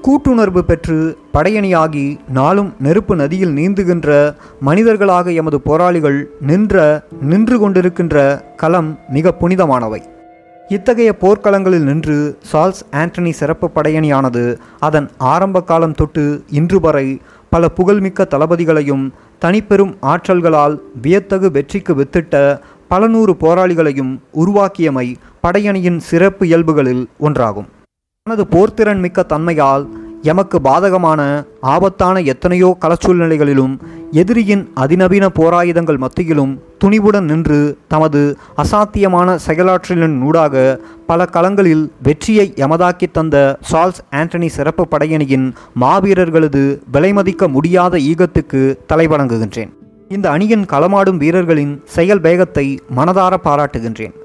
கூட்டுணர்வு 0.05 0.59
பெற்று 0.59 0.97
படையணியாகி 1.35 2.19
நாளும் 2.29 2.75
நெருப்பு 2.81 3.17
நதியில் 3.17 3.55
நீந்துகின்ற 3.55 4.09
மனிதர்களாக 4.61 5.33
எமது 5.33 5.61
போராளிகள் 5.61 6.19
நின்ற 6.41 6.75
நின்று 7.21 7.57
கொண்டிருக்கின்ற 7.59 8.17
களம் 8.57 8.99
மிக 9.09 9.33
புனிதமானவை. 9.41 10.01
இத்தகைய 10.69 11.15
போர்க்களங்களில் 11.21 11.87
நின்று 11.89 12.39
சார்ல்ஸ் 12.53 12.83
ஆண்டனி 12.93 13.31
சிறப்பு 13.31 13.71
படையணியானது 13.75 14.59
அதன் 14.81 15.09
ஆரம்ப 15.17 15.63
காலம் 15.63 15.95
தொட்டு 15.95 16.45
இன்று 16.51 16.81
வரை 16.81 17.21
பல 17.51 17.69
புகழ்மிக்க 17.69 18.27
தளபதிகளையும் 18.31 19.07
தனிப்பெரும் 19.41 19.95
ஆற்றல்களால் 20.03 20.77
வியத்தகு 21.03 21.51
வெற்றிக்கு 21.51 21.95
வித்திட்ட 21.95 22.61
பல 22.89 23.07
நூறு 23.07 23.37
போராளிகளையும் 23.41 24.21
உருவாக்கியமை 24.33 25.15
படையணியின் 25.43 25.97
சிறப்பு 25.97 26.47
இயல்புகளில் 26.47 27.07
ஒன்றாகும். 27.21 27.71
தனது 28.29 28.45
போர்த்திறன் 28.53 29.01
மிக்க 29.05 29.23
தன்மையால் 29.23 29.83
எமக்கு 30.23 30.59
பாதகமான 30.67 31.21
ஆபத்தான 31.73 32.21
எத்தனையோ 32.33 32.69
களச்சூழ்நிலைகளிலும் 32.83 33.75
எதிரியின் 34.13 34.63
அதிநவீன 34.75 35.27
போராயுதங்கள் 35.39 35.99
மத்தியிலும் 36.05 36.55
துணிவுடன் 36.85 37.29
நின்று 37.31 37.59
தமது 37.89 38.23
அசாத்தியமான 38.63 39.37
செயலாற்றலின் 39.47 40.17
ஊடாக 40.23 40.65
பல 41.07 41.27
களங்களில் 41.37 41.85
வெற்றியை 42.03 42.47
எமதாக்கி 42.57 43.11
தந்த 43.13 43.45
சார்ல்ஸ் 43.73 44.03
ஆண்டனி 44.21 44.51
சிறப்பு 44.57 44.87
படையணியின் 44.91 45.47
மாவீரர்களது 45.81 46.65
விலைமதிக்க 46.97 47.49
முடியாத 47.49 47.95
ஈகத்துக்கு 48.11 48.65
தலைவணங்குகின்றேன். 48.93 49.73
இந்த 50.09 50.31
அணியின் 50.31 50.67
களமாடும் 50.73 51.17
வீரர்களின் 51.17 51.77
செயல் 51.85 52.21
வேகத்தை 52.21 52.69
மனதார 52.97 53.35
பாராட்டுகின்றேன். 53.45 54.17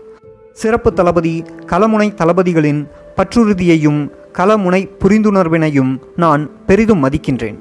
சிறப்பு 0.53 0.89
தளபதி 0.93 1.35
களமுனை 1.71 2.07
தளபதிகளின் 2.19 2.79
பற்றுறுதியையும் 3.15 4.09
கலமுனை 4.33 4.89
புரிந்துணர்வினையும் 4.99 5.99
நான் 6.15 6.49
பெரிதும் 6.65 7.03
மதிக்கின்றேன். 7.03 7.57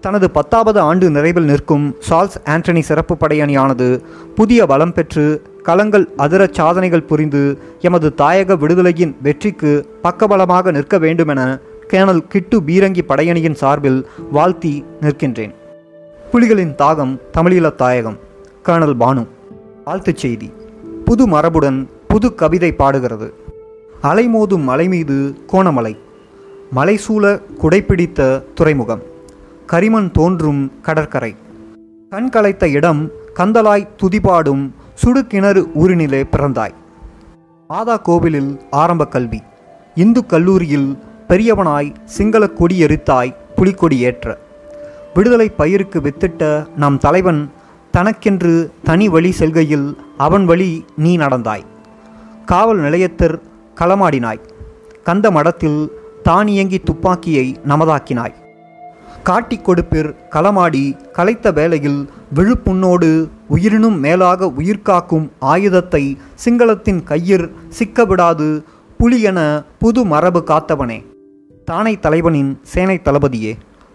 தனது 0.00 0.30
பத்தாவது 0.30 0.80
ஆண்டு 0.80 1.10
நிறைவில் 1.10 1.40
நிற்கும் 1.40 1.96
சால்ஸ் 2.10 2.36
ஆண்டனி 2.44 2.78
சிறப்பு 2.78 3.14
படையணியானது 3.14 4.00
புதிய 4.34 4.66
பலம் 4.66 4.92
பெற்று 4.92 5.42
களங்கள் 5.64 6.06
அதிர 6.16 6.48
சாதனைகள் 6.50 7.02
புரிந்து 7.02 7.58
எமது 7.80 8.14
தாயக 8.16 8.56
விடுதலையின் 8.56 9.14
வெற்றிக்கு 9.22 9.88
பக்கபலமாக 10.02 10.72
நிற்க 10.72 10.98
வேண்டுமென 10.98 11.58
கேனல் 11.88 12.26
கிட்டு 12.28 12.60
பீரங்கி 12.60 13.00
படையணியின் 13.08 13.54
சார்பில் 13.54 14.06
வாழ்த்தி 14.30 14.84
நிற்கின்றேன். 15.00 15.54
புலிகளின் 16.32 16.74
தாகம் 16.74 17.20
தமிழீழ 17.36 17.74
தாயகம். 17.74 18.18
கேனல் 18.66 18.96
பானு 19.00 19.26
வாழ்த்துச் 19.84 20.16
செய்தி. 20.16 20.52
புது 21.04 21.28
மரபுடன் 21.28 21.88
புது 22.08 22.34
கவிதை 22.34 22.72
பாடுகிறது. 22.72 23.34
அலைமோதும் 24.02 24.62
மலை 24.62 24.88
மீது 24.88 25.44
கோணமலை. 25.52 25.98
மலைசூழ 26.76 27.40
குடைப்பிடித்த 27.62 28.42
துறைமுகம். 28.54 29.02
கரிமண் 29.66 30.10
தோன்றும் 30.10 30.72
கடற்கரை. 30.80 31.36
கண் 32.10 32.28
கலைத்த 32.32 32.64
இடம் 32.64 33.10
கந்தலாய் 33.34 33.88
துதிபாடும் 33.96 34.70
சுடுகிணறு 35.04 35.68
ஊரினிலே 35.74 36.24
பிறந்தாய். 36.32 36.70
மாதா 37.68 37.96
கோவிலில் 37.96 38.60
ஆரம்ப 38.70 39.06
கல்வி. 39.06 39.42
இந்து 39.94 40.26
கல்லூரியில் 40.26 40.98
பெரியவனாய் 41.28 41.94
சிங்கள 42.04 42.48
கொடி 42.48 42.84
எரித்தாய் 42.84 43.34
புலிக்கொடி 43.56 43.98
ஏற்ற. 43.98 44.38
விடுதலை 45.14 45.48
பயிருக்கு 45.48 46.00
வித்திட்ட 46.00 46.66
நம் 46.76 46.98
தலைவன் 46.98 47.50
தனக்கென்று 47.90 48.70
தனி 48.84 49.08
வழி 49.08 49.32
செல்கையில் 49.32 49.96
அவன் 50.18 50.44
வழி 50.44 50.84
நீ 50.96 51.18
நடந்தாய். 51.18 51.62
காவல் 52.46 52.78
நிலையத்தர் 52.78 53.38
களமாடினாய். 53.74 54.40
கந்த 55.04 55.30
மடத்தில் 55.30 55.88
தானியங்கி 56.22 56.78
துப்பாக்கியை 56.78 57.60
நமதாக்கினாய். 57.68 58.34
காட்டி 59.22 59.58
கொடுப்பிற் 59.58 60.14
களமாடி 60.30 60.96
கலைத்த 61.12 61.52
வேளையில் 61.52 62.10
விழுப்புண்ணோடு 62.34 63.28
உயிரினும் 63.48 64.00
மேலாக 64.00 64.52
உயிர்காக்கும் 64.58 65.30
ஆயுதத்தை 65.38 66.18
சிங்களத்தின் 66.44 67.02
கையிற் 67.08 67.50
சிக்கவிடாது 67.78 68.62
புலியென 68.98 69.64
புது 69.78 70.04
மரபு 70.04 70.44
காத்தவனே. 70.46 71.04
தானை 71.70 71.98
தலைவனின் 71.98 72.60
சேனை 72.62 73.00
தளபதியே 73.04 73.54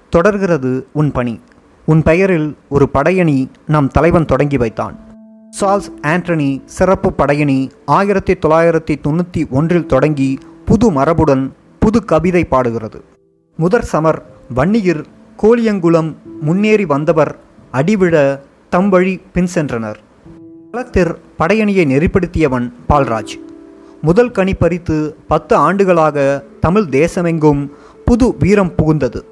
தொடர்கிறது 0.09 0.87
உன் 0.93 1.11
பணி. 1.11 1.39
உன் 1.85 2.03
பெயரில் 2.03 2.57
ஒரு 2.69 2.89
படையணி 2.93 3.47
நம் 3.67 3.87
தலைவன் 3.87 4.25
தொடங்கி 4.25 4.57
வைத்தான். 4.57 4.99
சார்ல்ஸ் 5.59 5.91
ஆண்டனி 6.01 6.61
சிறப்பு 6.65 7.13
படையணி 7.13 7.71
ஆயிரத்தி 7.85 8.33
தொள்ளாயிரத்தி 8.33 8.95
தொண்ணூற்றி 9.03 9.49
ஒன்றில் 9.49 9.85
தொடங்கி 9.85 10.37
புது 10.65 10.91
மரபுடன் 10.91 11.51
புது 11.79 12.05
கவிதை 12.05 12.45
பாடுகிறது. 12.45 13.03
முதற் 13.57 13.87
சமர் 13.91 14.21
வன்னியிர் 14.55 15.03
கோலியங்குளம் 15.43 16.13
முன்னேறி 16.41 16.85
வந்தவர் 16.85 17.35
அடிவிழ 17.73 18.39
தம் 18.69 18.89
வழி 18.89 19.21
பின் 19.33 19.47
சென்றனர். 19.53 19.95
களத்திற் 20.71 21.15
படையணியை 21.39 21.85
நெறிப்படுத்தியவன் 21.85 22.71
பால்ராஜ். 22.89 23.33
முதல் 24.01 24.31
கனி 24.31 24.53
பறித்து 24.53 25.15
பத்து 25.27 25.55
ஆண்டுகளாக 25.55 26.43
தமிழ் 26.59 26.87
தேசமெங்கும் 26.89 27.69
புது 28.05 28.35
வீரம் 28.39 28.75
புகுந்தது. 28.75 29.23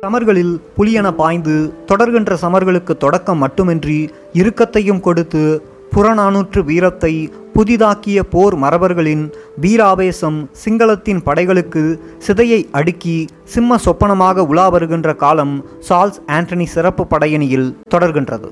சமர்களில் 0.00 0.60
புலியென 0.76 1.12
பாய்ந்து 1.12 1.72
தொடர்கின்ற 1.86 2.36
சமர்களுக்கு 2.42 2.96
தொடக்கம் 2.96 3.42
மட்டுமின்றி 3.42 4.10
இறுக்கத்தையும் 4.32 5.00
கொடுத்து 5.00 5.62
புறநானூற்று 5.92 6.64
வீரத்தை 6.64 7.30
புதிதாக்கிய 7.54 8.22
போர் 8.22 8.56
மரபர்களின் 8.56 9.24
வீராவேசம் 9.60 10.38
சிங்களத்தின் 10.64 11.20
படைகளுக்கு 11.24 12.00
சிதையை 12.26 12.68
அடுக்கி 12.70 13.28
சிம்ம 13.44 13.78
சொப்பனமாக 13.84 14.46
உலா 14.46 14.68
வருகின்ற 14.68 15.14
காலம் 15.14 15.64
சார்ல்ஸ் 15.88 16.20
ஆண்டனி 16.26 16.64
சிறப்பு 16.64 17.06
படையணியில் 17.10 17.76
தொடர்கின்றது. 17.90 18.48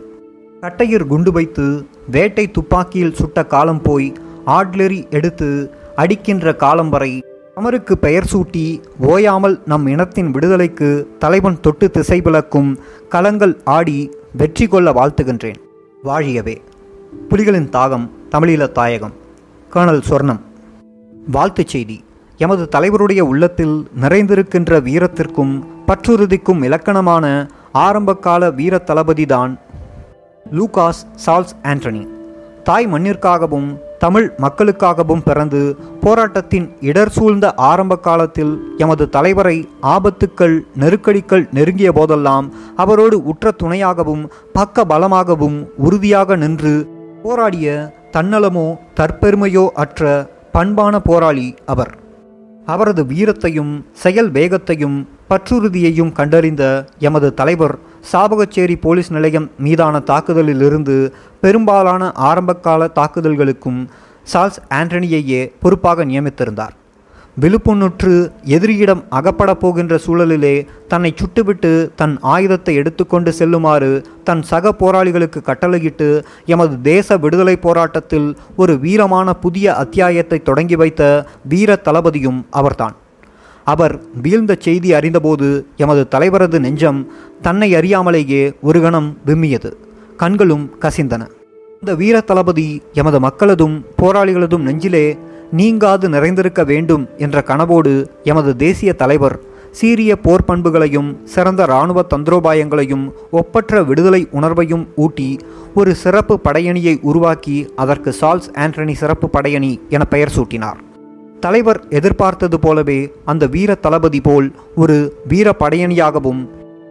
கட்டையர் 0.61 1.07
குண்டு 1.07 1.33
வைத்து 1.33 1.87
வேட்டை 2.11 2.51
துப்பாக்கியில் 2.51 3.15
சுட்ட 3.15 3.47
காலம் 3.47 3.83
போய் 3.83 4.13
ஆட்லெரி 4.47 5.11
எடுத்து 5.11 5.73
அடிக்கின்ற 5.97 6.55
காலம் 6.55 6.89
வரை 6.89 7.13
அமருக்கு 7.59 7.93
பெயர் 7.93 8.25
சூட்டி 8.33 8.83
ஓயாமல் 8.99 9.63
நம் 9.67 9.87
இனத்தின் 9.87 10.31
விடுதலைக்கு 10.31 11.17
தலைவன் 11.19 11.61
தொட்டு 11.61 11.91
திசை 11.91 12.23
பிளக்கும் 12.23 12.79
களங்கள் 13.11 13.57
ஆடி 13.65 14.11
வெற்றி 14.37 14.67
கொள்ள 14.67 14.93
வாழ்த்துகின்றேன். 14.93 15.55
வாழியவே. 16.05 16.57
புலிகளின் 17.31 17.71
தாகம் 17.71 18.09
தமிழீழ 18.31 18.73
தாயகம். 18.73 19.13
கர்னல் 19.75 20.03
சொர்ணம். 20.09 20.41
வாழ்த்துச் 21.31 21.69
செய்தி. 21.69 22.05
எமது 22.37 22.69
தலைவருடைய 22.77 23.21
உள்ளத்தில் 23.21 23.89
நிறைந்திருக்கின்ற 24.01 24.81
வீரத்திற்கும் 24.81 25.65
பற்றுறுதிக்கும் 25.87 26.65
இலக்கணமான 26.65 27.51
ஆரம்பகால 27.73 28.51
வீர 28.51 28.83
தளபதிதான் 28.87 29.59
லூகாஸ் 30.53 31.07
சால்ஸ் 31.27 31.57
ஆண்டனி. 31.63 32.07
தாய் 32.65 32.87
மண்ணிற்காகவும் 32.87 33.79
தமிழ் 33.99 34.33
மக்களுக்காகவும் 34.39 35.23
பிறந்து 35.25 35.77
போராட்டத்தின் 36.01 36.77
இடர் 36.81 37.09
சூழ்ந்த 37.09 37.55
ஆரம்ப 37.55 37.97
காலத்தில் 37.97 38.75
எமது 38.77 39.09
தலைவரை 39.09 39.69
ஆபத்துக்கள் 39.83 40.59
நெருக்கடிகள் 40.75 41.49
நெருங்கிய 41.53 41.93
போதெல்லாம் 41.93 42.53
அவரோடு 42.77 43.25
உற்ற 43.25 43.53
துணையாகவும் 43.63 44.25
பக்க 44.53 44.85
பலமாகவும் 44.85 45.67
உறுதியாக 45.77 46.37
நின்று 46.37 46.89
போராடிய 47.23 47.93
தன்னலமோ 48.13 48.67
தற்பெருமையோ 48.97 49.69
அற்ற 49.69 50.31
பண்பான 50.53 50.99
போராளி 50.99 51.55
அவர். 51.67 51.99
அவரது 52.67 53.05
வீரத்தையும் 53.05 53.85
செயல் 53.93 54.31
வேகத்தையும் 54.31 55.09
பற்றுறுதியையும் 55.31 56.13
கண்டறிந்த 56.13 56.65
எமது 57.07 57.29
தலைவர் 57.35 57.75
சாபகச்சேரி 58.13 58.77
போலீஸ் 58.85 59.11
நிலையம் 59.13 59.51
மீதான 59.65 59.99
தாக்குதலிலிருந்து 60.11 60.97
பெரும்பாலான 61.41 62.13
ஆரம்பகால 62.29 62.91
தாக்குதல்களுக்கும் 62.99 63.81
சார்ல்ஸ் 64.33 64.61
ஆண்டனியையே 64.79 65.41
பொறுப்பாக 65.63 66.05
நியமித்திருந்தார். 66.05 66.75
விழுப்புண்ணுற்று 67.43 68.13
எதிரியிடம் 68.55 69.03
அகப்படப் 69.19 69.61
போகின்ற 69.63 69.99
சூழலிலே 70.07 70.55
தன்னை 70.93 71.11
சுட்டுவிட்டு 71.21 71.73
தன் 72.01 72.15
ஆயுதத்தை 72.35 72.75
எடுத்துக்கொண்டு 72.75 73.33
செல்லுமாறு 73.33 73.91
தன் 74.25 74.43
சக 74.43 74.73
போராளிகளுக்கு 74.81 75.43
கட்டளையிட்டு 75.43 76.09
எமது 76.55 76.77
தேச 76.93 77.17
விடுதலை 77.17 77.57
போராட்டத்தில் 77.67 78.29
ஒரு 78.57 78.75
வீரமான 78.85 79.35
புதிய 79.45 79.75
அத்தியாயத்தை 79.75 80.41
தொடங்கி 80.43 80.77
வைத்த 80.77 81.03
வீர 81.49 81.81
தளபதியும் 81.85 82.41
அவர்தான். 82.51 82.97
அவர் 83.73 83.95
வீழ்ந்த 84.23 84.53
செய்தி 84.67 84.91
அறிந்தபோது 84.99 85.49
எமது 85.77 86.03
தலைவரது 86.15 86.59
நெஞ்சம் 86.59 87.01
தன்னை 87.43 87.69
அறியாமலேயே 87.75 88.43
ஒரு 88.63 88.79
கணம் 88.81 89.09
விம்மியது. 89.27 89.71
கண்களும் 90.17 90.65
கசிந்தன. 90.81 91.23
இந்த 91.81 91.93
வீர 92.01 92.17
தளபதி 92.21 92.69
எமது 92.93 93.19
மக்களதும் 93.21 93.77
போராளிகளதும் 93.99 94.65
நெஞ்சிலே 94.69 95.05
நீங்காது 95.53 96.07
நிறைந்திருக்க 96.09 96.63
வேண்டும் 96.71 97.05
என்ற 97.17 97.43
கனவோடு 97.51 97.93
எமது 98.23 98.51
தேசிய 98.57 98.93
தலைவர் 99.03 99.37
சீரிய 99.79 100.13
போர் 100.17 100.45
பண்புகளையும் 100.45 101.11
சிறந்த 101.35 101.63
இராணுவ 101.63 102.01
தந்திரோபாயங்களையும் 102.15 103.05
ஒப்பற்ற 103.41 103.83
விடுதலை 103.83 104.23
உணர்வையும் 104.33 104.85
ஊட்டி 104.97 105.29
ஒரு 105.75 105.93
சிறப்பு 105.95 106.37
படையணியை 106.45 106.97
உருவாக்கி 107.11 107.59
அதற்கு 107.77 108.13
சால்ஸ் 108.21 108.51
ஆண்டனி 108.57 108.95
சிறப்பு 109.03 109.29
படையணி 109.33 109.73
என 109.89 110.05
பெயர் 110.15 110.35
சூட்டினார். 110.37 110.79
தலைவர் 111.41 111.81
எதிர்பார்த்தது 111.89 112.61
போலவே 112.61 113.13
அந்த 113.25 113.47
வீர 113.47 113.75
தளபதி 113.75 114.21
போல் 114.21 114.53
ஒரு 114.77 114.97
வீர 115.29 115.55
படையணியாகவும் 115.59 116.49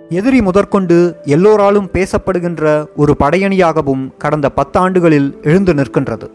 எதிரி 0.09 0.41
முதற்கொண்டு 0.41 1.15
எல்லோராலும் 1.23 1.89
பேசப்படுகின்ற 1.93 2.87
ஒரு 2.95 3.15
படையணியாகவும் 3.19 4.11
கடந்த 4.17 4.51
பத்தாண்டுகளில் 4.55 5.43
எழுந்து 5.43 5.73
நிற்கின்றது. 5.73 6.27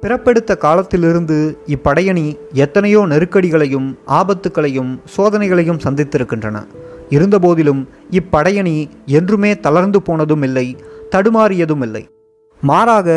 பிறப்பெடுத்த 0.00 0.56
காலத்திலிருந்து 0.56 1.58
இப்படையணி 1.66 2.36
எத்தனையோ 2.52 3.06
நெருக்கடிகளையும் 3.06 3.98
ஆபத்துக்களையும் 4.06 4.98
சோதனைகளையும் 5.16 5.80
சந்தித்திருக்கின்றன. 5.84 6.66
இருந்தபோதிலும் 7.10 7.88
இப்படையணி 8.10 8.86
என்றுமே 9.06 9.60
தளர்ந்து 9.60 10.02
போனதும் 10.02 10.42
இல்லை 10.42 10.76
தடுமாறியதும் 11.10 11.82
இல்லை 11.82 12.06
மாறாக 12.68 13.08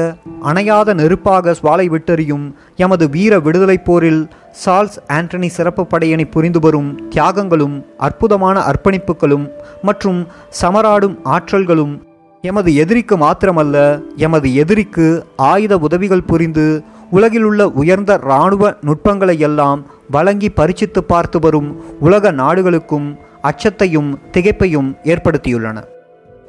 அணையாத 0.43 0.93
நெருப்பாக 0.93 1.53
சுவாலை 1.59 1.85
விட்டெறியும் 1.89 2.45
எமது 2.75 3.05
வீர 3.09 3.33
விடுதலைப் 3.39 3.85
போரில் 3.85 4.21
சார்ல்ஸ் 4.63 4.97
ஆண்டனி 5.07 5.47
சிறப்பு 5.47 5.83
படையணி 5.91 6.25
புரிந்து 6.25 6.59
வரும் 6.59 6.89
தியாகங்களும் 7.09 7.75
அற்புதமான 7.97 8.59
அர்ப்பணிப்புகளும் 8.71 9.45
மற்றும் 9.81 10.19
சமராடும் 10.61 11.15
ஆற்றல்களும் 11.25 11.95
எமது 12.43 12.71
எதிரிக்கு 12.75 13.15
மாத்திரமல்ல 13.17 13.77
எமது 14.17 14.47
எதிரிக்கு 14.53 15.07
ஆயுத 15.51 15.77
உதவிகள் 15.77 16.27
புரிந்து 16.31 16.65
உலகிலுள்ள 17.11 17.67
உயர்ந்த 17.81 18.19
இராணுவ 18.23 18.73
நுட்பங்களை 18.81 19.35
எல்லாம் 19.39 19.81
வழங்கி 20.11 20.49
பரிசித்து 20.49 21.03
பார்த்து 21.03 21.39
வரும் 21.39 21.69
உலக 21.99 22.31
நாடுகளுக்கும் 22.31 23.07
அச்சத்தையும் 23.41 24.09
திகைப்பையும் 24.31 24.89
ஏற்படுத்தியுள்ளன. 25.03 25.77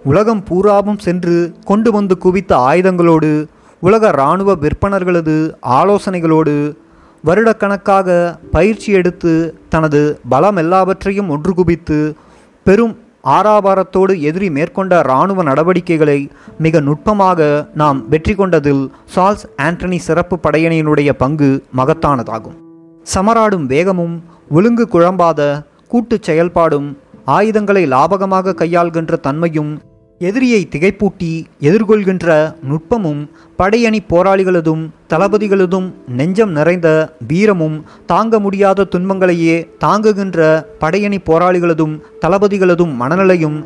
உலகம் 0.05 0.45
பூராவும் 0.45 0.99
சென்று 0.99 1.55
கொண்டு 1.65 1.93
வந்து 1.93 2.19
குவித்த 2.19 2.57
ஆயுதங்களோடு 2.57 3.47
உலக 3.81 4.09
இராணுவ 4.09 4.57
விற்பனர்களது 4.57 5.55
ஆலோசனைகளோடு 5.63 6.77
வருடக்கணக்காக 7.25 8.39
பயிற்சி 8.51 8.93
எடுத்து 8.93 9.55
தனது 9.69 10.21
பலம் 10.29 10.57
எல்லாவற்றையும் 10.57 11.29
ஒன்று 11.29 11.55
குவித்து 11.55 12.17
பெரும் 12.65 12.99
ஆறாபாரத்தோடு 13.25 14.21
எதிரி 14.21 14.51
மேற்கொண்ட 14.51 15.01
இராணுவ 15.01 15.43
நடவடிக்கைகளை 15.43 16.31
மிக 16.59 16.81
நுட்பமாக 16.81 17.69
நாம் 17.75 18.09
வெற்றி 18.09 18.35
கொண்டதில் 18.35 18.93
சால்ஸ் 19.17 19.45
ஆண்டனி 19.57 19.97
சிறப்பு 19.97 20.39
படையணியினுடைய 20.43 21.13
பங்கு 21.13 21.65
மகத்தானதாகும். 21.77 22.57
சமராடும் 23.03 23.67
வேகமும் 23.67 24.25
ஒழுங்கு 24.51 24.89
குழம்பாத 24.93 25.65
கூட்டுச் 25.89 26.31
செயல்பாடும் 26.31 26.97
ஆயுதங்களை 27.25 27.87
லாபகமாக 27.87 28.55
கையாள்கின்ற 28.55 29.21
தன்மையும் 29.21 29.83
எதிரியை 30.21 30.69
திகைப்பூட்டி 30.71 31.47
எதிர்கொள்கின்ற 31.61 32.55
நுட்பமும் 32.69 33.21
படையணி 33.57 34.01
போராளிகளதும் 34.09 34.89
தளபதிகளதும் 35.09 35.93
நெஞ்சம் 36.09 36.53
நிறைந்த 36.53 37.15
வீரமும் 37.27 37.85
தாங்க 38.07 38.39
முடியாத 38.39 38.85
துன்பங்களையே 38.85 39.69
தாங்குகின்ற 39.79 40.67
படையணி 40.79 41.19
போராளிகளதும் 41.27 42.01
தளபதிகளதும் 42.21 42.97
மனநிலையும் 42.97 43.65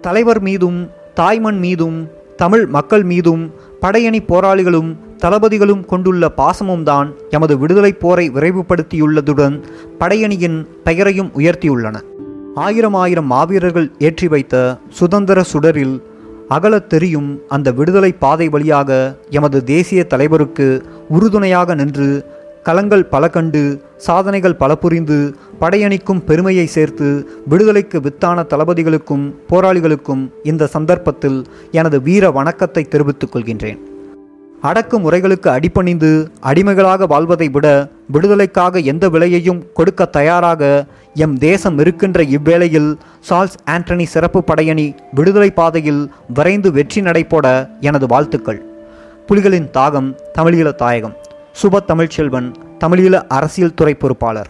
தலைவர் 0.00 0.40
மீதும் 0.40 0.88
தாய்மண் 1.14 1.58
மீதும் 1.58 2.08
தமிழ் 2.36 2.66
மக்கள் 2.66 3.02
மீதும் 3.02 3.50
படையணி 3.80 4.20
போராளிகளும் 4.28 4.96
தளபதிகளும் 5.18 5.86
கொண்டுள்ள 5.86 6.28
பாசமும் 6.28 6.82
தான் 6.82 7.14
எமது 7.30 7.58
விடுதலைப் 7.58 8.00
போரை 8.00 8.30
விரைவுபடுத்தியுள்ளதுடன் 8.30 9.56
படையணியின் 9.98 10.66
பெயரையும் 10.84 11.30
உயர்த்தியுள்ளன. 11.34 11.96
ஆயிரம் 12.54 12.94
ஆயிரம் 12.94 13.26
மாவீரர்கள் 13.26 13.90
ஏற்றி 13.98 14.28
வைத்த 14.28 14.78
சுதந்திர 14.88 15.42
சுடரில் 15.42 16.02
அகலத் 16.48 16.86
தெரியும் 16.86 17.40
அந்த 17.48 17.72
விடுதலை 17.72 18.12
பாதை 18.12 18.48
வழியாக 18.48 19.18
எமது 19.30 19.64
தேசிய 19.64 20.04
தலைவருக்கு 20.04 20.86
உறுதுணையாக 21.08 21.74
நின்று 21.74 22.26
களங்கள் 22.64 23.02
பல 23.02 23.28
கண்டு 23.28 23.82
சாதனைகள் 23.96 24.56
பல 24.56 24.76
புரிந்து 24.76 25.34
படையணிக்கும் 25.60 26.24
பெருமையை 26.24 26.66
சேர்த்து 26.66 27.26
விடுதலைக்கு 27.48 28.00
வித்தான 28.00 28.42
தளபதிகளுக்கும் 28.42 29.34
போராளிகளுக்கும் 29.48 30.30
இந்த 30.42 30.66
சந்தர்ப்பத்தில் 30.66 31.46
எனது 31.70 32.02
வீர 32.02 32.30
வணக்கத்தை 32.30 32.88
தெரிவித்துக் 32.88 33.36
கொள்கின்றேன். 33.36 33.80
அடக்கு 34.62 34.98
முறைகளுக்கு 34.98 35.50
அடிபணிந்து 35.50 36.30
அடிமைகளாக 36.40 37.06
வாழ்வதை 37.06 37.48
விட 37.48 37.90
விடுதலைக்காக 38.06 38.78
எந்த 38.78 39.08
விலையையும் 39.08 39.72
கொடுக்க 39.72 40.04
தயாராக 40.04 40.84
எம் 41.14 41.38
தேசம் 41.38 41.78
இருக்கின்ற 41.78 42.22
இவ்வேளையில் 42.22 42.96
சார்ல்ஸ் 43.30 43.56
ஆண்டனி 43.70 44.04
சிறப்பு 44.04 44.44
படையணி 44.46 44.96
விடுதலை 45.14 45.50
பாதையில் 45.50 46.12
விரைந்து 46.34 46.72
வெற்றி 46.72 47.00
நடைபோட 47.00 47.68
எனது 47.80 48.06
வாழ்த்துக்கள். 48.06 48.62
புலிகளின் 49.28 49.70
தாகம் 49.72 50.16
தமிழீழ 50.38 50.74
தாயகம். 50.74 51.16
சுப 51.62 51.78
தமிழ்ச்செல்வன் 51.88 52.52
தமிழீழ 52.84 53.12
அரசியல் 53.12 53.74
துறை 53.74 53.94
பொறுப்பாளர். 53.94 54.48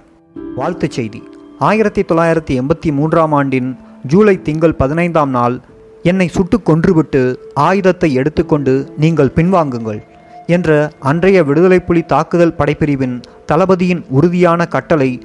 வாழ்த்துச் 0.57 0.91
செய்தி. 0.91 1.29
ஆயிரத்தி 1.59 2.03
தொள்ளாயிரத்தி 2.03 2.61
எண்பத்தி 2.61 2.93
மூன்றாம் 2.93 3.33
ஆண்டின் 3.33 3.77
ஜூலை 4.07 4.43
திங்கள் 4.43 4.75
பதினைந்தாம் 4.75 5.31
நாள் 5.31 5.61
என்னை 6.03 6.29
சுட்டு 6.29 6.61
கொன்றுவிட்டு 6.61 7.37
ஆயுதத்தை 7.55 8.13
எடுத்துக்கொண்டு 8.13 8.93
நீங்கள் 8.99 9.33
பின்வாங்குங்கள் 9.35 10.01
என்ற 10.47 10.91
அன்றைய 11.01 11.45
விடுதலை 11.45 11.81
புலி 11.81 12.03
தாக்குதல் 12.03 12.55
படைப்பிரிவின் 12.59 13.23
தளபதியின் 13.47 14.05
உறுதியான 14.09 14.67
கட்டளை 14.67 15.23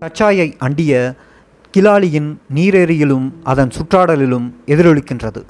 கச்சாயை 0.00 0.54
அண்டிய 0.58 1.14
கிலாலியின் 1.76 2.36
நீரேரியிலும் 2.54 3.32
அதன் 3.42 3.68
சுற்றாடலிலும் 3.68 4.52
எதிரொலிக்கின்றது. 4.66 5.42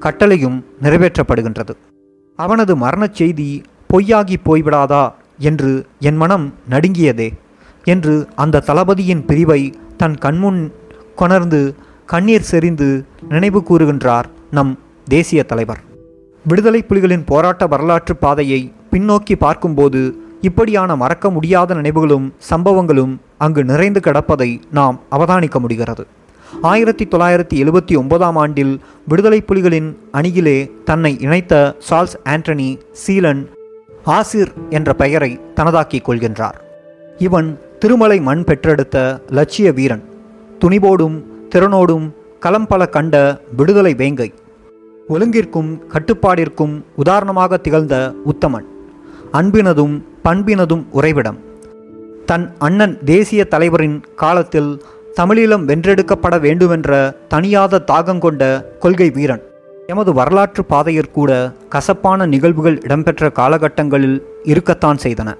கட்டளையும் 0.00 0.64
நிறைவேற்றப்படுகின்றது. 0.82 1.74
அவனது 2.36 2.76
மரணச் 2.76 3.14
செய்தி 3.14 3.62
பொய்யாகி 3.92 4.36
போய்விடாதா 4.44 5.12
என்று 5.38 5.86
என் 6.00 6.16
மனம் 6.16 6.54
நடுங்கியதே 6.70 7.28
என்று 7.84 8.26
அந்த 8.34 8.60
தளபதியின் 8.66 9.24
பிரிவை 9.24 9.74
தன் 9.96 10.14
கண்முன் 10.14 10.72
கொணர்ந்து 11.16 11.74
கண்ணீர் 12.06 12.48
செறிந்து 12.50 13.04
நினைவு 13.28 13.62
கூறுகின்றார் 13.68 14.24
நம் 14.50 14.78
தேசிய 15.08 15.42
தலைவர். 15.42 15.80
விடுதலை 16.46 16.84
புலிகளின் 16.88 17.22
போராட்ட 17.26 17.66
வரலாற்று 17.66 18.16
பாதையை 18.16 18.72
பின்னோக்கி 18.90 19.36
பார்க்கும்போது 19.38 20.18
இப்படியான 20.40 20.96
மறக்க 20.96 21.30
முடியாத 21.30 21.74
நினைவுகளும் 21.74 22.34
சம்பவங்களும் 22.50 23.16
அங்கு 23.38 23.64
நிறைந்து 23.64 24.00
கிடப்பதை 24.04 24.60
நாம் 24.70 25.00
அவதானிக்க 25.10 25.58
முடிகிறது. 25.58 26.06
ஆயிரத்தி 26.62 27.04
தொள்ளாயிரத்தி 27.04 27.54
எழுபத்தி 27.54 27.96
ஒன்பதாம் 27.96 28.36
ஆண்டில் 28.36 28.80
விடுதலை 29.08 29.44
புலிகளின் 29.46 29.96
அணியிலே 30.12 30.70
தன்னை 30.84 31.20
இணைத்த 31.20 31.76
சார்ல்ஸ் 31.90 32.16
ஆண்டனி 32.24 32.80
சீலன் 33.06 33.46
ஆசிர் 34.06 34.52
என்ற 34.70 34.92
பெயரை 34.92 35.40
தனதாக்கிக் 35.54 36.10
கொள்கின்றார். 36.10 36.58
இவன் 37.18 37.58
திருமலை 37.78 38.20
மண் 38.20 38.44
பெற்றெடுத்த 38.44 39.20
லட்சிய 39.30 39.72
வீரன். 39.72 40.04
துணிவோடும் 40.64 41.22
திறனோடும் 41.54 42.12
களம் 42.40 42.66
பல 42.66 42.86
கண்ட 42.86 43.40
விடுதலை 43.56 43.94
வேங்கை. 43.94 44.34
ஒழுங்கிற்கும் 45.08 45.80
கட்டுப்பாடிற்கும் 45.88 46.82
உதாரணமாக 46.96 47.56
திகழ்ந்த 47.56 48.14
உத்தமன். 48.24 48.64
அன்பினதும் 49.32 50.02
பண்பினதும் 50.24 50.84
உறைவிடம். 50.90 51.38
தன் 52.26 52.54
அண்ணன் 52.58 53.04
தேசிய 53.04 53.44
தலைவரின் 53.44 54.00
காலத்தில் 54.16 54.82
தமிழீழம் 55.20 55.64
வென்றெடுக்கப்பட 55.64 56.40
வேண்டுமென்ற 56.40 57.16
தனியாத 57.34 57.84
தாகங்கொண்ட 57.84 58.64
கொள்கை 58.78 59.10
வீரன். 59.10 59.42
எமது 59.86 60.12
வரலாற்று 60.12 60.64
பாதையிற்கூட 60.70 61.52
கசப்பான 61.68 62.26
நிகழ்வுகள் 62.26 62.80
இடம்பெற்ற 62.82 63.28
காலகட்டங்களில் 63.28 64.22
இருக்கத்தான் 64.42 64.96
செய்தன. 65.02 65.34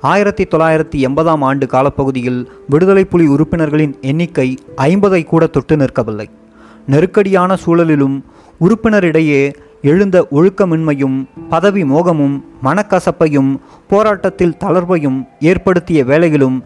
ஆயிரத்தி 0.00 0.44
தொள்ளாயிரத்தி 0.44 0.98
எண்பதாம் 0.98 1.40
ஆண்டு 1.40 1.66
காலப்பகுதியில் 1.66 2.48
விடுதலை 2.68 3.04
புலி 3.04 3.26
உறுப்பினர்களின் 3.26 4.00
எண்ணிக்கை 4.00 4.58
ஐம்பதை 4.76 5.24
கூட 5.24 5.46
தொட்டு 5.46 5.76
நிற்கவில்லை. 5.76 6.26
நெருக்கடியான 6.86 7.56
சூழலிலும் 7.66 8.22
உறுப்பினரிடையே 8.60 9.52
எழுந்த 9.82 10.26
ஒழுக்கமின்மையும் 10.30 11.28
பதவி 11.48 11.82
மோகமும் 11.82 12.44
மனக்கசப்பையும் 12.62 13.60
போராட்டத்தில் 13.88 14.56
தளர்வையும் 14.64 15.28
ஏற்படுத்திய 15.40 16.04
வேளையிலும் 16.04 16.60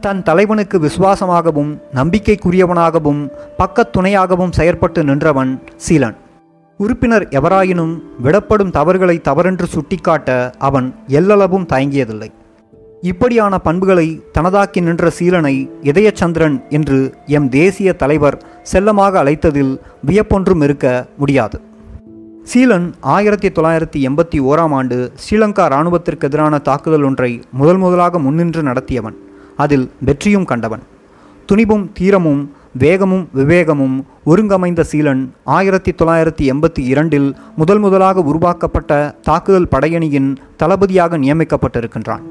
தன் 0.00 0.22
தலைவனுக்கு 0.22 0.78
விசுவாசமாகவும் 0.78 1.78
நம்பிக்கைக்குரியவனாகவும் 1.94 3.30
பக்கத்துணையாகவும் 3.58 4.52
செயற்பட்டு 4.56 5.02
நின்றவன் 5.02 5.62
சீலன். 5.88 6.16
உறுப்பினர் 6.76 7.28
எவராயினும் 7.28 8.00
விடப்படும் 8.22 8.70
தவறுகளை 8.70 9.18
தவறென்று 9.20 9.66
சுட்டிக்காட்ட 9.66 10.52
அவன் 10.58 10.94
எல்லளவும் 11.08 11.66
தயங்கியதில்லை. 11.72 12.30
இப்படியான 13.02 13.58
பண்புகளை 13.58 14.22
தனதாக்கி 14.38 14.82
நின்ற 14.82 15.12
சீலனை 15.18 15.70
இதயச்சந்திரன் 15.82 16.68
என்று 16.68 17.14
எம் 17.26 17.48
தேசிய 17.48 17.92
தலைவர் 17.92 18.44
செல்லமாக 18.62 19.24
அழைத்ததில் 19.24 19.80
வியப்பொன்றும் 20.06 20.62
இருக்க 20.62 21.06
முடியாது. 21.16 21.60
சீலன் 22.54 22.92
ஆயிரத்தி 23.00 23.48
தொள்ளாயிரத்தி 23.48 24.08
எண்பத்தி 24.08 24.34
ஓராம் 24.34 24.72
ஆண்டு 24.72 25.12
ஸ்ரீலங்கா 25.14 25.66
இராணுவத்திற்கு 25.66 26.20
எதிரான 26.20 26.58
தாக்குதல் 26.58 27.02
ஒன்றை 27.02 27.40
முதல் 27.50 27.76
முதலாக 27.76 28.18
முன்னின்று 28.18 28.62
நடத்தியவன். 28.62 29.16
அதில் 29.56 29.90
வெற்றியும் 30.00 30.44
கண்டவன். 30.44 30.82
துணிவும் 31.46 31.90
தீரமும் 31.92 32.50
வேகமும் 32.78 33.28
விவேகமும் 33.34 34.04
ஒருங்கமைந்த 34.26 34.84
சீலன் 34.92 35.30
ஆயிரத்தி 35.44 35.92
தொள்ளாயிரத்தி 35.92 36.42
எண்பத்தி 36.42 36.78
இரண்டில் 36.78 37.36
முதல் 37.56 37.78
முதலாக 37.78 38.20
உருவாக்கப்பட்ட 38.20 39.14
தாக்குதல் 39.22 39.68
படையணியின் 39.70 40.36
தளபதியாக 40.56 41.18
நியமிக்கப்பட்டிருக்கின்றான். 41.18 42.22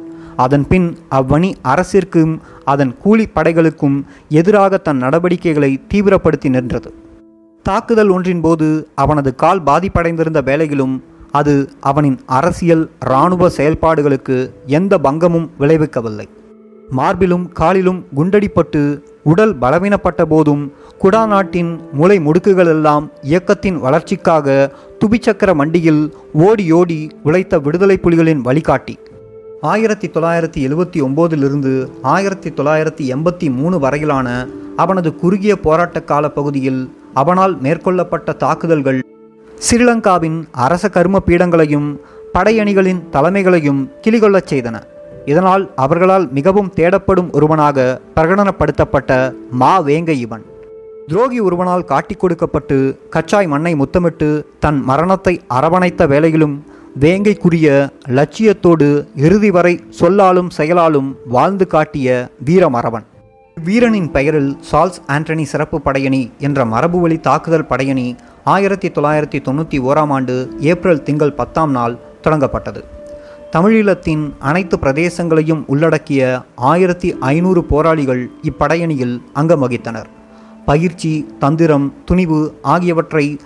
அதன்பின் 0.44 0.88
அவ்வணி 1.18 1.50
அரசிற்கும் 1.72 2.34
அதன் 2.72 2.94
கூலிப்படைகளுக்கும் 3.04 3.98
எதிராக 4.40 4.78
தன் 4.78 4.98
நடவடிக்கைகளை 4.98 5.72
தீவிரப்படுத்தி 5.94 6.50
நின்றது. 6.56 6.90
தாக்குதல் 7.66 8.10
ஒன்றின் 8.10 8.42
போது 8.42 8.68
அவனது 8.96 9.32
கால் 9.36 9.62
பாதிப்படைந்திருந்த 9.70 10.42
வேளையிலும் 10.50 10.96
அது 11.40 11.54
அவனின் 11.90 12.20
அரசியல் 12.38 12.86
இராணுவ 13.00 13.50
செயல்பாடுகளுக்கு 13.58 14.38
எந்த 14.78 14.94
பங்கமும் 14.98 15.50
விளைவிக்கவில்லை. 15.60 16.28
மார்பிலும் 16.98 17.44
காலிலும் 17.60 18.00
குண்டடிப்பட்டு 18.18 18.82
உடல் 19.24 19.54
பலவீனப்பட்ட 19.62 20.22
போதும் 20.30 20.64
குடா 21.02 21.22
நாட்டின் 21.28 21.72
முளை 21.92 22.18
முடுக்குகளெல்லாம் 22.20 23.06
இயக்கத்தின் 23.22 23.78
வளர்ச்சிக்காக 23.80 24.56
துபிச்சக்கர 25.02 25.54
மண்டியில் 25.54 26.02
ஓடி 26.48 26.66
ஓடி 26.80 27.00
உழைத்த 27.24 27.60
விடுதலை 27.60 27.98
புலிகளின் 28.04 28.42
வழிகாட்டி. 28.48 28.96
ஆயிரத்தி 29.62 30.08
தொள்ளாயிரத்தி 30.08 30.58
எழுவத்தி 30.58 31.02
ஒம்போதிலிருந்து 31.02 31.88
ஆயிரத்தி 32.02 32.50
தொள்ளாயிரத்தி 32.50 33.04
எண்பத்தி 33.16 33.56
மூணு 33.56 33.80
வரையிலான 33.80 34.48
அவனது 34.76 35.16
குறுகிய 35.16 35.56
போராட்ட 35.56 36.02
கால 36.02 36.30
பகுதியில் 36.30 36.94
அவனால் 37.14 37.62
மேற்கொள்ளப்பட்ட 37.62 38.36
தாக்குதல்கள் 38.36 39.04
ஸ்ரீலங்காவின் 39.60 40.44
அரச 40.52 40.90
கரும 40.90 41.22
பீடங்களையும் 41.26 42.00
படையணிகளின் 42.34 43.02
தலைமைகளையும் 43.12 43.90
கிளிகொள்ளச் 44.02 44.48
செய்தன. 44.50 44.82
இதனால் 45.26 45.72
அவர்களால் 45.76 46.32
மிகவும் 46.32 46.74
தேடப்படும் 46.76 47.32
ஒருவனாக 47.32 48.02
பிரகடனப்படுத்தப்பட்ட 48.16 49.34
மா 49.52 49.80
வேங்கை 49.80 50.20
இவன். 50.20 50.46
துரோகி 51.08 51.40
ஒருவனால் 51.40 51.86
காட்டிக் 51.86 52.20
கொடுக்கப்பட்டு 52.20 53.00
கச்சாய் 53.12 53.48
மண்ணை 53.48 53.76
முத்தமிட்டு 53.76 54.46
தன் 54.60 54.82
மரணத்தை 54.82 55.42
அரவணைத்த 55.48 56.08
வேளையிலும் 56.08 56.64
வேங்கைக்குரிய 56.96 57.90
லட்சியத்தோடு 58.06 59.08
இறுதி 59.16 59.52
வரை 59.52 59.80
சொல்லாலும் 59.90 60.50
செயலாலும் 60.50 61.18
வாழ்ந்து 61.28 61.68
காட்டிய 61.68 62.30
வீரமரவன் 62.46 63.04
வீரனின் 63.58 64.12
பெயரில் 64.12 64.58
சால்ஸ் 64.72 65.00
ஆண்டனி 65.08 65.44
சிறப்பு 65.44 65.82
படையணி 65.82 66.32
என்ற 66.38 66.66
மரபுவழி 66.66 67.20
தாக்குதல் 67.20 67.66
படையணி 67.66 68.16
ஆயிரத்தி 68.44 68.88
தொள்ளாயிரத்தி 68.88 69.40
தொண்ணூற்றி 69.42 69.80
ஓராம் 69.80 70.10
ஆண்டு 70.10 70.52
ஏப்ரல் 70.60 71.04
திங்கள் 71.04 71.34
பத்தாம் 71.34 71.72
நாள் 71.72 72.00
தொடங்கப்பட்டது. 72.24 72.84
தமிழீழத்தின் 73.52 74.34
அனைத்து 74.40 74.78
பிரதேசங்களையும் 74.78 75.66
உள்ளடக்கிய 75.68 76.42
ஆயிரத்தி 76.56 77.18
ஐநூறு 77.20 77.64
போராளிகள் 77.64 78.30
இப்படையணியில் 78.44 79.22
அங்கம் 79.34 79.68
வகித்தனர் 79.68 80.10
பயிற்சி 80.66 81.26
தந்திரம் 81.40 81.94
துணிவு 82.06 82.54
ஆகியவற்றை 82.62 83.40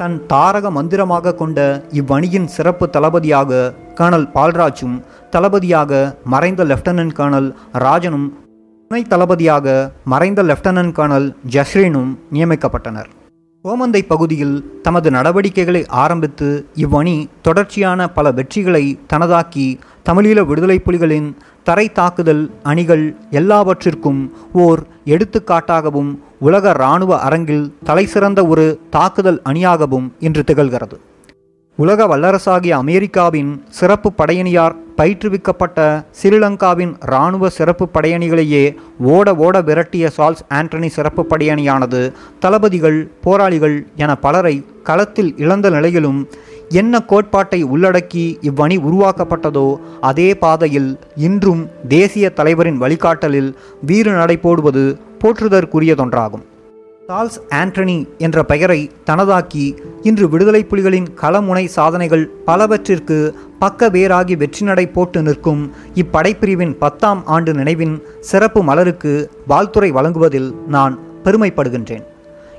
தன் 0.00 0.26
தாரக 0.26 0.70
மந்திரமாக 0.70 1.34
கொண்ட 1.34 1.58
இவ்வணியின் 1.92 2.46
சிறப்பு 2.46 2.90
தளபதியாக 2.90 3.74
கர்னல் 3.94 4.26
பால்ராஜும் 4.34 4.96
தளபதியாக 5.30 5.92
மறைந்த 6.24 6.64
லெப்டினன்ட் 6.64 7.14
கர்னல் 7.16 7.48
ராஜனும் 7.84 8.28
துணை 8.90 9.02
தளபதியாக 9.02 9.92
மறைந்த 10.04 10.42
லெப்டினன்ட் 10.42 10.94
கர்னல் 10.98 11.28
ஜஸ்ரீனும் 11.50 12.12
நியமிக்கப்பட்டனர். 12.32 13.08
ஓமந்தை 13.64 14.02
பகுதியில் 14.02 14.56
தமது 14.82 15.10
நடவடிக்கைகளை 15.10 15.86
ஆரம்பித்து 15.86 16.66
இவ்வணி 16.74 17.16
தொடர்ச்சியான 17.42 18.08
பல 18.08 18.32
வெற்றிகளை 18.32 18.84
தனதாக்கி 19.12 19.66
தமிழீழ 20.10 20.46
விடுதலை 20.46 20.78
புலிகளின் 20.86 21.28
தரை 21.64 21.92
தாக்குதல் 21.92 22.44
அணிகள் 22.62 23.04
எல்லாவற்றிற்கும் 23.30 24.22
ஓர் 24.52 24.82
எடுத்துக்காட்டாகவும் 25.04 26.12
உலக 26.40 26.70
இராணுவ 26.70 27.12
அரங்கில் 27.18 27.64
தலைசிறந்த 27.84 28.46
ஒரு 28.46 28.64
தாக்குதல் 28.90 29.40
அணியாகவும் 29.44 30.08
இன்று 30.18 30.42
திகழ்கிறது. 30.46 30.96
உலக 31.78 32.06
வல்லரசாகிய 32.06 32.72
அமெரிக்காவின் 32.74 33.50
சிறப்பு 33.68 34.12
படையணியார் 34.18 34.74
பயிற்றுவிக்கப்பட்ட 34.96 35.78
ஸ்ரீலங்காவின் 36.18 36.92
இராணுவ 37.06 37.48
சிறப்பு 37.48 37.88
படையணிகளையே 37.94 38.62
ஓட 38.98 39.34
ஓட 39.34 39.60
விரட்டிய 39.60 40.06
சால்ஸ் 40.16 40.44
ஆண்டனி 40.48 40.86
சிறப்பு 40.86 41.26
படையணியானது 41.30 42.12
தளபதிகள் 42.40 43.08
போராளிகள் 43.20 43.86
என 43.96 44.16
பலரை 44.16 44.64
களத்தில் 44.82 45.36
இழந்த 45.36 45.70
நிலையிலும் 45.70 46.28
என்ன 46.68 47.00
கோட்பாட்டை 47.00 47.64
உள்ளடக்கி 47.64 48.38
இவ்வணி 48.40 48.76
உருவாக்கப்பட்டதோ 48.78 49.76
அதே 50.00 50.34
பாதையில் 50.34 50.98
இன்றும் 51.16 51.70
தேசிய 51.88 52.30
தலைவரின் 52.30 52.80
வழிகாட்டலில் 52.82 53.54
வீறு 53.86 54.12
நடை 54.12 54.36
போடுவது 54.36 54.98
போற்றுதற்குரியதொன்றாகும். 55.24 56.44
சார்ல்ஸ் 57.06 57.38
ஆண்டனி 57.50 58.06
என்ற 58.18 58.44
பெயரை 58.44 58.90
தனதாக்கி 59.10 59.76
இன்று 60.02 60.28
விடுதலை 60.28 60.66
புலிகளின் 60.70 61.06
களமுனை 61.20 61.64
சாதனைகள் 61.64 62.30
பலவற்றிற்கு 62.44 63.34
பக்க 63.58 63.88
வேராகி 63.88 64.36
வெற்றி 64.36 64.64
நடை 64.64 64.86
போட்டு 64.86 65.22
நிற்கும் 65.22 65.72
இப்படைப்பிரிவின் 65.94 66.76
பத்தாம் 66.78 67.26
ஆண்டு 67.26 67.54
நினைவின் 67.54 68.02
சிறப்பு 68.20 68.62
மலருக்கு 68.62 69.30
வாழ்த்துறை 69.48 69.88
வழங்குவதில் 69.88 70.54
நான் 70.66 70.98
பெருமைப்படுகின்றேன். 71.24 72.04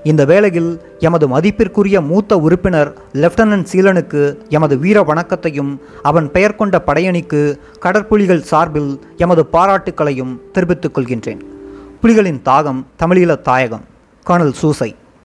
இந்த 0.03 0.25
வேளையில் 0.25 0.81
எமது 0.99 1.27
மதிப்பிற்குரிய 1.27 2.01
மூத்த 2.01 2.38
உறுப்பினர் 2.38 2.97
லெப்டினன்ட் 3.13 3.65
சீலனுக்கு 3.71 4.38
எமது 4.49 4.77
வீர 4.77 5.03
வணக்கத்தையும் 5.03 5.81
அவன் 6.01 6.31
பெயர் 6.31 6.55
கொண்ட 6.55 6.81
படையணிக்கு 6.85 7.59
கடற்புலிகள் 7.81 8.41
சார்பில் 8.41 8.99
எமது 9.17 9.45
பாராட்டுக்களையும் 9.53 10.38
தெரிவித்துக் 10.51 10.97
கொள்கின்றேன். 10.97 11.41
புலிகளின் 12.01 12.41
தாகம் 12.45 12.85
தமிழீழ 12.99 13.41
தாயகம் 13.41 13.85
கர்னல் 14.25 14.51
சூசை. 14.51 14.95